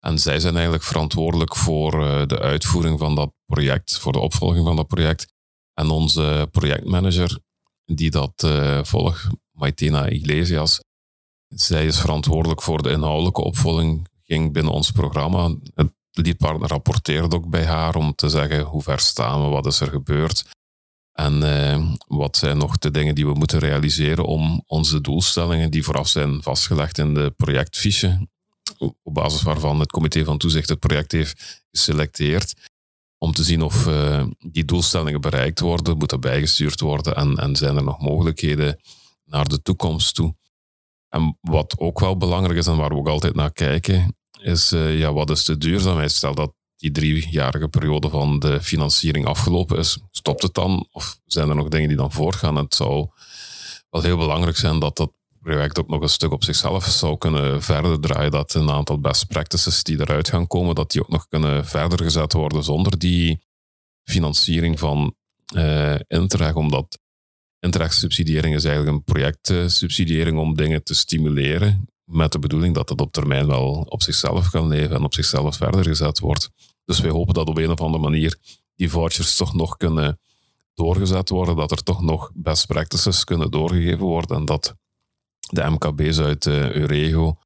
En 0.00 0.18
zij 0.18 0.40
zijn 0.40 0.54
eigenlijk 0.54 0.84
verantwoordelijk 0.84 1.56
voor 1.56 1.94
uh, 2.00 2.26
de 2.26 2.38
uitvoering 2.38 2.98
van 2.98 3.14
dat 3.14 3.32
project, 3.46 3.98
voor 3.98 4.12
de 4.12 4.18
opvolging 4.18 4.66
van 4.66 4.76
dat 4.76 4.86
project. 4.86 5.32
En 5.74 5.90
onze 5.90 6.48
projectmanager, 6.50 7.38
die 7.84 8.10
dat 8.10 8.48
volgt, 8.82 9.26
Maitena 9.50 10.08
Iglesias, 10.08 10.80
zij 11.54 11.86
is 11.86 12.00
verantwoordelijk 12.00 12.62
voor 12.62 12.82
de 12.82 12.90
inhoudelijke 12.90 13.42
opvolging 13.42 14.08
binnen 14.26 14.72
ons 14.72 14.90
programma. 14.90 15.54
Het 15.74 15.92
leadpartner 16.10 16.68
rapporteert 16.68 17.34
ook 17.34 17.48
bij 17.48 17.64
haar 17.64 17.94
om 17.94 18.14
te 18.14 18.28
zeggen 18.28 18.60
hoe 18.60 18.82
ver 18.82 19.00
staan 19.00 19.42
we, 19.42 19.48
wat 19.48 19.66
is 19.66 19.80
er 19.80 19.88
gebeurd. 19.88 20.44
En 21.12 21.42
eh, 21.42 21.86
wat 22.06 22.36
zijn 22.36 22.58
nog 22.58 22.78
de 22.78 22.90
dingen 22.90 23.14
die 23.14 23.26
we 23.26 23.34
moeten 23.34 23.58
realiseren 23.58 24.24
om 24.24 24.62
onze 24.66 25.00
doelstellingen, 25.00 25.70
die 25.70 25.84
vooraf 25.84 26.08
zijn 26.08 26.42
vastgelegd 26.42 26.98
in 26.98 27.14
de 27.14 27.30
projectfiche, 27.36 28.28
op 28.78 29.14
basis 29.14 29.42
waarvan 29.42 29.80
het 29.80 29.90
comité 29.90 30.24
van 30.24 30.38
toezicht 30.38 30.68
het 30.68 30.78
project 30.78 31.12
heeft 31.12 31.64
geselecteerd, 31.70 32.54
om 33.18 33.32
te 33.32 33.44
zien 33.44 33.62
of 33.62 33.86
uh, 33.86 34.26
die 34.38 34.64
doelstellingen 34.64 35.20
bereikt 35.20 35.60
worden, 35.60 35.98
moeten 35.98 36.20
bijgestuurd 36.20 36.80
worden 36.80 37.16
en, 37.16 37.36
en 37.36 37.56
zijn 37.56 37.76
er 37.76 37.84
nog 37.84 38.00
mogelijkheden 38.00 38.80
naar 39.24 39.48
de 39.48 39.62
toekomst 39.62 40.14
toe. 40.14 40.34
En 41.14 41.38
wat 41.40 41.78
ook 41.78 42.00
wel 42.00 42.16
belangrijk 42.16 42.58
is 42.58 42.66
en 42.66 42.76
waar 42.76 42.88
we 42.88 42.94
ook 42.94 43.08
altijd 43.08 43.34
naar 43.34 43.52
kijken, 43.52 44.16
is 44.40 44.72
uh, 44.72 44.98
ja, 44.98 45.12
wat 45.12 45.30
is 45.30 45.44
de 45.44 45.58
duurzaamheid? 45.58 46.12
Stel 46.12 46.34
dat 46.34 46.52
die 46.76 46.90
driejarige 46.90 47.68
periode 47.68 48.08
van 48.08 48.38
de 48.38 48.62
financiering 48.62 49.26
afgelopen 49.26 49.78
is, 49.78 49.98
stopt 50.10 50.42
het 50.42 50.54
dan? 50.54 50.88
Of 50.90 51.18
zijn 51.24 51.48
er 51.48 51.54
nog 51.54 51.68
dingen 51.68 51.88
die 51.88 51.96
dan 51.96 52.12
voorgaan? 52.12 52.56
Het 52.56 52.74
zou 52.74 53.08
wel 53.90 54.02
heel 54.02 54.16
belangrijk 54.16 54.56
zijn 54.56 54.78
dat 54.78 54.96
dat 54.96 55.12
project 55.40 55.78
ook 55.78 55.88
nog 55.88 56.02
een 56.02 56.08
stuk 56.08 56.32
op 56.32 56.44
zichzelf 56.44 56.84
zou 56.84 57.18
kunnen 57.18 57.62
verder 57.62 58.00
draaien. 58.00 58.30
Dat 58.30 58.54
een 58.54 58.70
aantal 58.70 59.00
best 59.00 59.26
practices 59.26 59.82
die 59.82 60.00
eruit 60.00 60.28
gaan 60.28 60.46
komen, 60.46 60.74
dat 60.74 60.90
die 60.90 61.02
ook 61.02 61.08
nog 61.08 61.28
kunnen 61.28 61.66
verder 61.66 62.02
gezet 62.02 62.32
worden 62.32 62.64
zonder 62.64 62.98
die 62.98 63.42
financiering 64.04 64.78
van 64.78 65.14
uh, 65.54 65.94
Interreg. 66.06 66.54
Omdat 66.54 66.98
Interreg-subsidiëring 67.64 68.54
is 68.54 68.64
eigenlijk 68.64 68.96
een 68.96 69.04
projectsubsidiëring 69.04 70.38
om 70.38 70.56
dingen 70.56 70.82
te 70.82 70.94
stimuleren. 70.94 71.88
Met 72.04 72.32
de 72.32 72.38
bedoeling 72.38 72.74
dat 72.74 72.88
het 72.88 73.00
op 73.00 73.12
termijn 73.12 73.46
wel 73.46 73.86
op 73.88 74.02
zichzelf 74.02 74.50
kan 74.50 74.68
leven 74.68 74.96
en 74.96 75.04
op 75.04 75.14
zichzelf 75.14 75.56
verder 75.56 75.84
gezet 75.84 76.18
wordt. 76.18 76.50
Dus 76.84 77.00
wij 77.00 77.10
hopen 77.10 77.34
dat 77.34 77.48
op 77.48 77.58
een 77.58 77.70
of 77.70 77.80
andere 77.80 78.02
manier 78.02 78.38
die 78.74 78.90
vouchers 78.90 79.36
toch 79.36 79.54
nog 79.54 79.76
kunnen 79.76 80.18
doorgezet 80.74 81.28
worden, 81.28 81.56
dat 81.56 81.70
er 81.70 81.82
toch 81.82 82.02
nog 82.02 82.30
best 82.34 82.66
practices 82.66 83.24
kunnen 83.24 83.50
doorgegeven 83.50 84.04
worden 84.04 84.36
en 84.36 84.44
dat 84.44 84.74
de 85.38 85.70
MKB's 85.70 86.18
uit 86.18 86.46
uh, 86.46 86.70
Eurego 86.70 87.38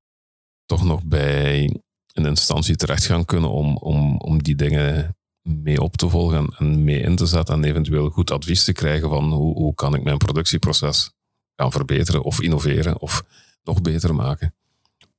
toch 0.67 0.85
nog 0.85 1.05
bij 1.05 1.81
een 2.13 2.27
instantie 2.27 2.77
terecht 2.77 3.05
gaan 3.05 3.25
kunnen 3.25 3.51
om, 3.51 3.77
om, 3.77 4.17
om 4.17 4.43
die 4.43 4.55
dingen 4.55 5.17
mee 5.49 5.81
op 5.81 5.97
te 5.97 6.09
volgen 6.09 6.55
en 6.59 6.85
mee 6.85 7.01
in 7.01 7.17
te 7.17 7.27
zetten 7.27 7.55
en 7.55 7.65
eventueel 7.65 8.11
goed 8.11 8.31
advies 8.31 8.65
te 8.65 8.73
krijgen 8.73 9.09
van 9.09 9.33
hoe, 9.33 9.55
hoe 9.55 9.75
kan 9.75 9.95
ik 9.95 10.03
mijn 10.03 10.19
productieproces 10.19 11.13
gaan 11.57 11.73
verbeteren 11.73 12.23
of 12.23 12.41
innoveren 12.41 13.01
of 13.01 13.23
nog 13.63 13.83
beter 13.83 14.15
maken. 14.15 14.55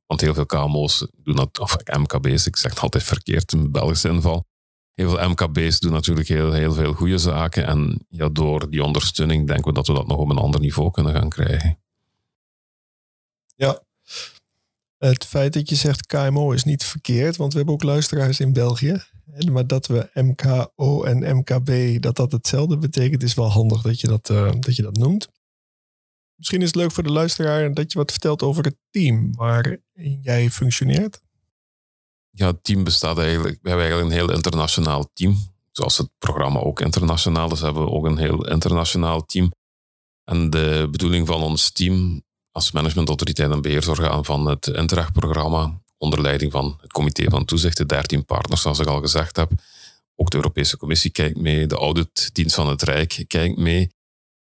Want 0.05 0.21
heel 0.21 0.33
veel 0.33 0.45
KMO's 0.45 1.07
doen 1.23 1.35
dat, 1.35 1.59
of 1.59 1.77
MKB's, 1.97 2.45
ik 2.45 2.55
zeg 2.55 2.71
het 2.71 2.79
altijd 2.79 3.03
verkeerd 3.03 3.53
in 3.53 3.71
Belgische 3.71 4.09
inval. 4.09 4.45
Heel 4.93 5.09
veel 5.09 5.29
MKB's 5.29 5.79
doen 5.79 5.91
natuurlijk 5.91 6.27
heel, 6.27 6.51
heel 6.51 6.73
veel 6.73 6.93
goede 6.93 7.17
zaken. 7.17 7.65
En 7.65 8.05
ja, 8.09 8.29
door 8.29 8.69
die 8.69 8.83
ondersteuning 8.83 9.47
denken 9.47 9.65
we 9.65 9.73
dat 9.73 9.87
we 9.87 9.93
dat 9.93 10.07
nog 10.07 10.17
op 10.17 10.29
een 10.29 10.37
ander 10.37 10.59
niveau 10.59 10.91
kunnen 10.91 11.13
gaan 11.13 11.29
krijgen. 11.29 11.79
Ja, 13.55 13.83
het 14.97 15.25
feit 15.25 15.53
dat 15.53 15.69
je 15.69 15.75
zegt 15.75 16.05
KMO 16.05 16.51
is 16.51 16.63
niet 16.63 16.83
verkeerd, 16.83 17.37
want 17.37 17.51
we 17.51 17.57
hebben 17.57 17.75
ook 17.75 17.83
luisteraars 17.83 18.39
in 18.39 18.53
België. 18.53 19.03
Maar 19.51 19.67
dat 19.67 19.87
we 19.87 20.09
MKO 20.13 21.03
en 21.03 21.37
MKB, 21.37 22.01
dat 22.01 22.15
dat 22.15 22.31
hetzelfde 22.31 22.77
betekent, 22.77 23.23
is 23.23 23.33
wel 23.33 23.49
handig 23.49 23.81
dat 23.81 23.99
je 23.99 24.07
dat, 24.07 24.29
uh, 24.29 24.51
dat, 24.59 24.75
je 24.75 24.81
dat 24.81 24.97
noemt. 24.97 25.27
Misschien 26.35 26.61
is 26.61 26.67
het 26.67 26.75
leuk 26.75 26.91
voor 26.91 27.03
de 27.03 27.11
luisteraar 27.11 27.73
dat 27.73 27.91
je 27.91 27.97
wat 27.97 28.11
vertelt 28.11 28.41
over 28.41 28.63
het 28.63 28.77
team 28.89 29.35
waarin 29.35 30.19
jij 30.21 30.49
functioneert. 30.49 31.21
Ja, 32.29 32.47
het 32.47 32.63
team 32.63 32.83
bestaat 32.83 33.17
eigenlijk, 33.17 33.59
we 33.61 33.69
hebben 33.69 33.87
eigenlijk 33.87 34.11
een 34.11 34.25
heel 34.25 34.35
internationaal 34.35 35.09
team. 35.13 35.37
Zoals 35.71 35.97
het 35.97 36.09
programma 36.17 36.59
ook 36.59 36.81
internationaal 36.81 37.51
is, 37.51 37.61
hebben 37.61 37.83
we 37.83 37.91
ook 37.91 38.05
een 38.05 38.17
heel 38.17 38.47
internationaal 38.47 39.25
team. 39.25 39.51
En 40.23 40.49
de 40.49 40.87
bedoeling 40.91 41.27
van 41.27 41.41
ons 41.41 41.71
team 41.71 42.23
als 42.51 42.71
managementautoriteit 42.71 43.51
en 43.51 43.61
beheersorgaan 43.61 44.25
van 44.25 44.45
het 44.45 44.67
Interreg-programma, 44.67 45.81
onder 45.99 46.21
leiding 46.21 46.51
van 46.51 46.77
het 46.81 46.91
comité 46.91 47.29
van 47.29 47.45
toezicht, 47.45 47.77
de 47.77 47.85
13 47.85 48.25
partners, 48.25 48.61
zoals 48.61 48.79
ik 48.79 48.87
al 48.87 49.01
gezegd 49.01 49.35
heb. 49.35 49.51
Ook 50.15 50.29
de 50.29 50.37
Europese 50.37 50.77
Commissie 50.77 51.11
kijkt 51.11 51.37
mee, 51.37 51.67
de 51.67 51.75
auditdienst 51.75 52.55
van 52.55 52.67
het 52.67 52.81
Rijk 52.81 53.23
kijkt 53.27 53.57
mee. 53.57 53.91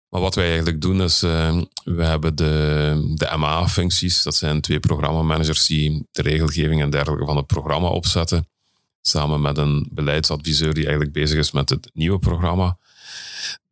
Maar 0.09 0.21
wat 0.21 0.35
wij 0.35 0.45
eigenlijk 0.47 0.81
doen 0.81 1.01
is, 1.01 1.23
uh, 1.23 1.61
we 1.83 2.03
hebben 2.03 2.35
de, 2.35 3.13
de 3.15 3.37
MA-functies, 3.37 4.23
dat 4.23 4.35
zijn 4.35 4.61
twee 4.61 4.79
programmamanagers 4.79 5.65
die 5.65 6.07
de 6.11 6.21
regelgeving 6.21 6.81
en 6.81 6.89
dergelijke 6.89 7.25
van 7.25 7.37
het 7.37 7.47
programma 7.47 7.87
opzetten, 7.87 8.47
samen 9.01 9.41
met 9.41 9.57
een 9.57 9.89
beleidsadviseur 9.91 10.73
die 10.73 10.83
eigenlijk 10.83 11.13
bezig 11.13 11.37
is 11.37 11.51
met 11.51 11.69
het 11.69 11.89
nieuwe 11.93 12.19
programma. 12.19 12.77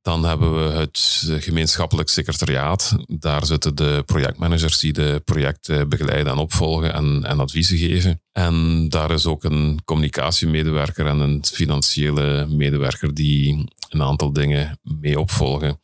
Dan 0.08 0.24
hebben 0.24 0.56
we 0.56 0.72
het 0.72 1.24
gemeenschappelijk 1.39 2.10
secretariaat. 2.10 2.96
Daar 3.08 3.46
zitten 3.46 3.76
de 3.76 4.04
projectmanagers 4.06 4.78
die 4.80 4.93
de 4.93 5.22
projecten 5.26 5.89
begeleiden 5.89 6.32
en 6.32 6.38
opvolgen 6.38 6.93
en, 6.93 7.24
en 7.24 7.39
adviezen 7.39 7.78
geven. 7.78 8.22
En 8.32 8.89
daar 8.89 9.12
is 9.12 9.26
ook 9.26 9.43
een 9.43 9.80
communicatiemedewerker 9.86 11.08
en 11.08 11.20
een 11.20 11.46
financiële 11.46 12.48
medewerker 12.50 13.13
die 13.13 13.67
een 13.89 14.02
aantal 14.02 14.34
dingen 14.34 14.80
mee 14.82 15.20
opvolgen. 15.20 15.80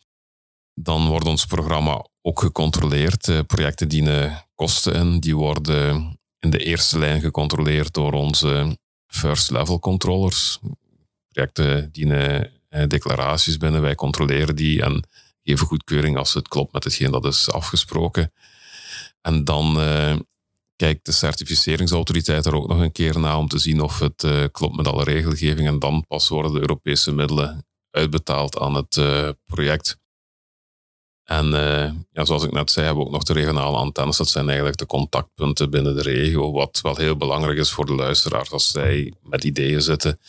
Dan 0.73 1.07
wordt 1.07 1.27
ons 1.27 1.45
programma 1.45 2.05
ook 2.21 2.39
gecontroleerd. 2.39 3.47
projecten 3.47 3.89
dienen 3.89 4.45
kosten 4.55 4.93
in. 4.93 5.19
Die 5.19 5.35
worden 5.35 6.19
in 6.39 6.49
de 6.49 6.59
eerste 6.65 6.99
lijn 6.99 7.21
gecontroleerd 7.21 7.93
door 7.93 8.13
onze 8.13 8.77
first 9.07 9.51
level 9.51 9.79
controllers. 9.79 10.59
Projecten 11.27 11.91
dienen 11.91 12.52
declaraties 12.87 13.57
binnen. 13.57 13.81
Wij 13.81 13.95
controleren 13.95 14.55
die 14.55 14.81
en 14.81 15.07
geven 15.43 15.67
goedkeuring 15.67 16.17
als 16.17 16.33
het 16.33 16.47
klopt 16.47 16.73
met 16.73 16.83
hetgeen 16.83 17.11
dat 17.11 17.25
is 17.25 17.51
afgesproken. 17.51 18.33
En 19.21 19.43
dan 19.43 19.79
uh, 19.79 20.15
kijkt 20.75 21.05
de 21.05 21.11
certificeringsautoriteit 21.11 22.45
er 22.45 22.55
ook 22.55 22.67
nog 22.67 22.79
een 22.79 22.91
keer 22.91 23.19
na 23.19 23.37
om 23.37 23.47
te 23.47 23.59
zien 23.59 23.81
of 23.81 23.99
het 23.99 24.23
uh, 24.23 24.43
klopt 24.51 24.75
met 24.75 24.87
alle 24.87 25.03
regelgeving. 25.03 25.67
En 25.67 25.79
dan 25.79 26.05
pas 26.07 26.29
worden 26.29 26.53
de 26.53 26.59
Europese 26.59 27.11
middelen 27.11 27.65
uitbetaald 27.91 28.59
aan 28.59 28.75
het 28.75 29.01
project. 29.45 29.97
En 31.23 31.45
ja, 32.11 32.25
zoals 32.25 32.43
ik 32.43 32.51
net 32.51 32.71
zei, 32.71 32.85
hebben 32.85 33.03
we 33.03 33.09
ook 33.09 33.15
nog 33.15 33.23
de 33.23 33.33
regionale 33.33 33.77
antennes. 33.77 34.17
Dat 34.17 34.29
zijn 34.29 34.47
eigenlijk 34.47 34.77
de 34.77 34.85
contactpunten 34.85 35.69
binnen 35.69 35.95
de 35.95 36.01
regio. 36.01 36.51
Wat 36.51 36.79
wel 36.81 36.95
heel 36.95 37.17
belangrijk 37.17 37.57
is 37.57 37.71
voor 37.71 37.85
de 37.85 37.95
luisteraars 37.95 38.51
als 38.51 38.71
zij 38.71 39.13
met 39.21 39.43
ideeën 39.43 39.81
zitten 39.81 40.19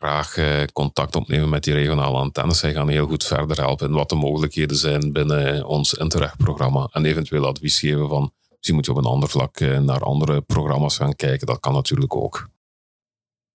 graag 0.00 0.36
eh, 0.36 0.64
contact 0.72 1.16
opnemen 1.16 1.48
met 1.48 1.64
die 1.64 1.74
regionale 1.74 2.18
antennes. 2.18 2.58
Zij 2.58 2.72
gaan 2.72 2.88
heel 2.88 3.06
goed 3.06 3.24
verder 3.24 3.56
helpen 3.56 3.92
wat 3.92 4.08
de 4.08 4.14
mogelijkheden 4.14 4.76
zijn 4.76 5.12
binnen 5.12 5.66
ons 5.66 5.94
Interreg-programma. 5.94 6.88
En 6.92 7.04
eventueel 7.04 7.46
advies 7.46 7.78
geven 7.78 8.08
van, 8.08 8.32
misschien 8.48 8.74
moet 8.74 8.84
je 8.86 8.90
op 8.90 8.96
een 8.96 9.04
ander 9.04 9.28
vlak 9.28 9.60
eh, 9.60 9.78
naar 9.78 10.02
andere 10.02 10.40
programma's 10.40 10.96
gaan 10.96 11.16
kijken. 11.16 11.46
Dat 11.46 11.60
kan 11.60 11.72
natuurlijk 11.72 12.16
ook. 12.16 12.48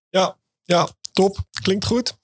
Ja, 0.10 0.38
ja, 0.64 0.88
top. 1.12 1.38
Klinkt 1.62 1.86
goed. 1.86 2.18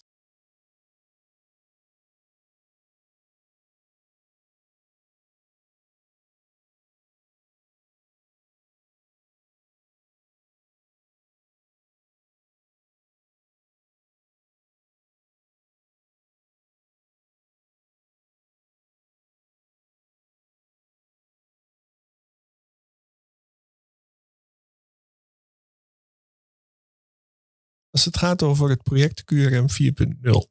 Als 27.92 28.06
het 28.06 28.18
gaat 28.18 28.44
over 28.44 28.70
het 28.70 28.84
project 28.84 29.24
QRM 29.24 29.66
4.0, 29.68 30.50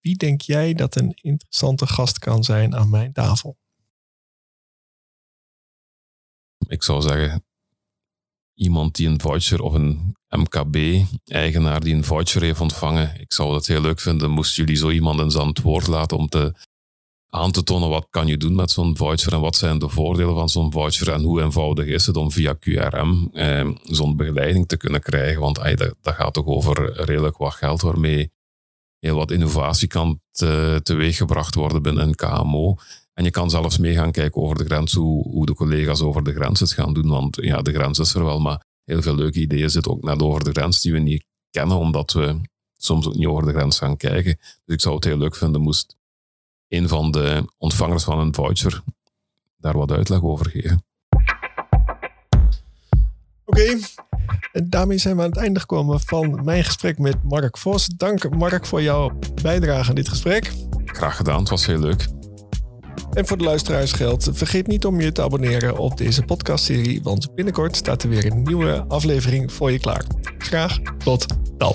wie 0.00 0.16
denk 0.16 0.40
jij 0.40 0.74
dat 0.74 0.96
een 0.96 1.12
interessante 1.14 1.86
gast 1.86 2.18
kan 2.18 2.44
zijn 2.44 2.74
aan 2.74 2.90
mijn 2.90 3.12
tafel? 3.12 3.58
Ik 6.66 6.82
zou 6.82 7.02
zeggen, 7.02 7.44
iemand 8.54 8.94
die 8.94 9.08
een 9.08 9.20
voucher 9.20 9.60
of 9.60 9.72
een 9.72 10.16
MKB-eigenaar 10.28 11.80
die 11.80 11.94
een 11.94 12.04
voucher 12.04 12.42
heeft 12.42 12.60
ontvangen. 12.60 13.20
Ik 13.20 13.32
zou 13.32 13.54
het 13.54 13.66
heel 13.66 13.80
leuk 13.80 14.00
vinden, 14.00 14.30
moesten 14.30 14.64
jullie 14.64 14.80
zo 14.80 14.90
iemand 14.90 15.20
eens 15.20 15.36
aan 15.36 15.48
het 15.48 15.60
woord 15.60 15.86
laten 15.86 16.16
om 16.16 16.28
te 16.28 16.54
aan 17.30 17.50
te 17.50 17.62
tonen 17.62 17.88
wat 17.88 18.06
kan 18.10 18.26
je 18.26 18.36
doen 18.36 18.54
met 18.54 18.70
zo'n 18.70 18.96
voucher 18.96 19.32
en 19.32 19.40
wat 19.40 19.56
zijn 19.56 19.78
de 19.78 19.88
voordelen 19.88 20.34
van 20.34 20.48
zo'n 20.48 20.72
voucher 20.72 21.12
en 21.12 21.22
hoe 21.22 21.42
eenvoudig 21.42 21.86
is 21.86 22.06
het 22.06 22.16
om 22.16 22.30
via 22.30 22.54
QRM 22.54 23.28
eh, 23.32 23.68
zo'n 23.82 24.16
begeleiding 24.16 24.68
te 24.68 24.76
kunnen 24.76 25.00
krijgen. 25.00 25.40
Want 25.40 25.58
ay, 25.58 25.74
dat, 25.74 25.94
gaat 26.02 26.34
toch 26.34 26.46
over 26.46 26.92
redelijk 27.04 27.36
wat 27.36 27.54
geld 27.54 27.80
waarmee 27.80 28.32
heel 28.98 29.16
wat 29.16 29.30
innovatie 29.30 29.88
kan 29.88 30.20
te, 30.30 30.80
teweeggebracht 30.82 31.54
worden 31.54 31.82
binnen 31.82 32.02
een 32.02 32.14
KMO. 32.14 32.76
En 33.14 33.24
je 33.24 33.30
kan 33.30 33.50
zelfs 33.50 33.78
mee 33.78 33.94
gaan 33.94 34.12
kijken 34.12 34.42
over 34.42 34.56
de 34.56 34.64
grens, 34.64 34.92
hoe, 34.92 35.28
hoe 35.28 35.46
de 35.46 35.54
collega's 35.54 36.00
over 36.00 36.22
de 36.22 36.32
grens 36.32 36.60
het 36.60 36.72
gaan 36.72 36.94
doen. 36.94 37.08
Want 37.08 37.36
ja, 37.40 37.62
de 37.62 37.72
grens 37.72 37.98
is 37.98 38.14
er 38.14 38.24
wel, 38.24 38.40
maar 38.40 38.64
heel 38.84 39.02
veel 39.02 39.14
leuke 39.14 39.40
ideeën 39.40 39.70
zitten 39.70 39.92
ook 39.92 40.02
net 40.02 40.22
over 40.22 40.44
de 40.44 40.50
grens 40.50 40.80
die 40.80 40.92
we 40.92 40.98
niet 40.98 41.24
kennen, 41.50 41.76
omdat 41.76 42.12
we 42.12 42.40
soms 42.76 43.06
ook 43.06 43.14
niet 43.14 43.26
over 43.26 43.44
de 43.44 43.52
grens 43.52 43.78
gaan 43.78 43.96
kijken. 43.96 44.38
Dus 44.64 44.74
ik 44.74 44.80
zou 44.80 44.94
het 44.94 45.04
heel 45.04 45.18
leuk 45.18 45.36
vinden 45.36 45.60
moest 45.60 45.98
een 46.70 46.88
van 46.88 47.10
de 47.10 47.44
ontvangers 47.58 48.04
van 48.04 48.18
een 48.18 48.34
voucher 48.34 48.82
daar 49.56 49.78
wat 49.78 49.90
uitleg 49.90 50.22
over 50.22 50.50
geven. 50.50 50.84
Oké, 53.44 53.78
en 54.52 54.70
daarmee 54.70 54.98
zijn 54.98 55.16
we 55.16 55.22
aan 55.22 55.28
het 55.28 55.38
einde 55.38 55.60
gekomen 55.60 56.00
van 56.00 56.44
mijn 56.44 56.64
gesprek 56.64 56.98
met 56.98 57.16
Mark 57.22 57.58
Vos. 57.58 57.86
Dank 57.86 58.36
Mark 58.36 58.66
voor 58.66 58.82
jouw 58.82 59.18
bijdrage 59.42 59.88
aan 59.88 59.94
dit 59.94 60.08
gesprek. 60.08 60.52
Graag 60.84 61.16
gedaan, 61.16 61.38
het 61.38 61.48
was 61.48 61.66
heel 61.66 61.78
leuk. 61.78 62.08
En 63.12 63.26
voor 63.26 63.38
de 63.38 63.44
luisteraars 63.44 63.92
geldt, 63.92 64.28
vergeet 64.32 64.66
niet 64.66 64.84
om 64.84 65.00
je 65.00 65.12
te 65.12 65.22
abonneren 65.22 65.78
op 65.78 65.96
deze 65.96 66.22
podcastserie, 66.22 67.02
want 67.02 67.34
binnenkort 67.34 67.76
staat 67.76 68.02
er 68.02 68.08
weer 68.08 68.26
een 68.26 68.42
nieuwe 68.42 68.84
aflevering 68.88 69.52
voor 69.52 69.70
je 69.70 69.78
klaar. 69.78 70.04
Graag 70.38 70.78
tot 70.98 71.26
dan. 71.56 71.74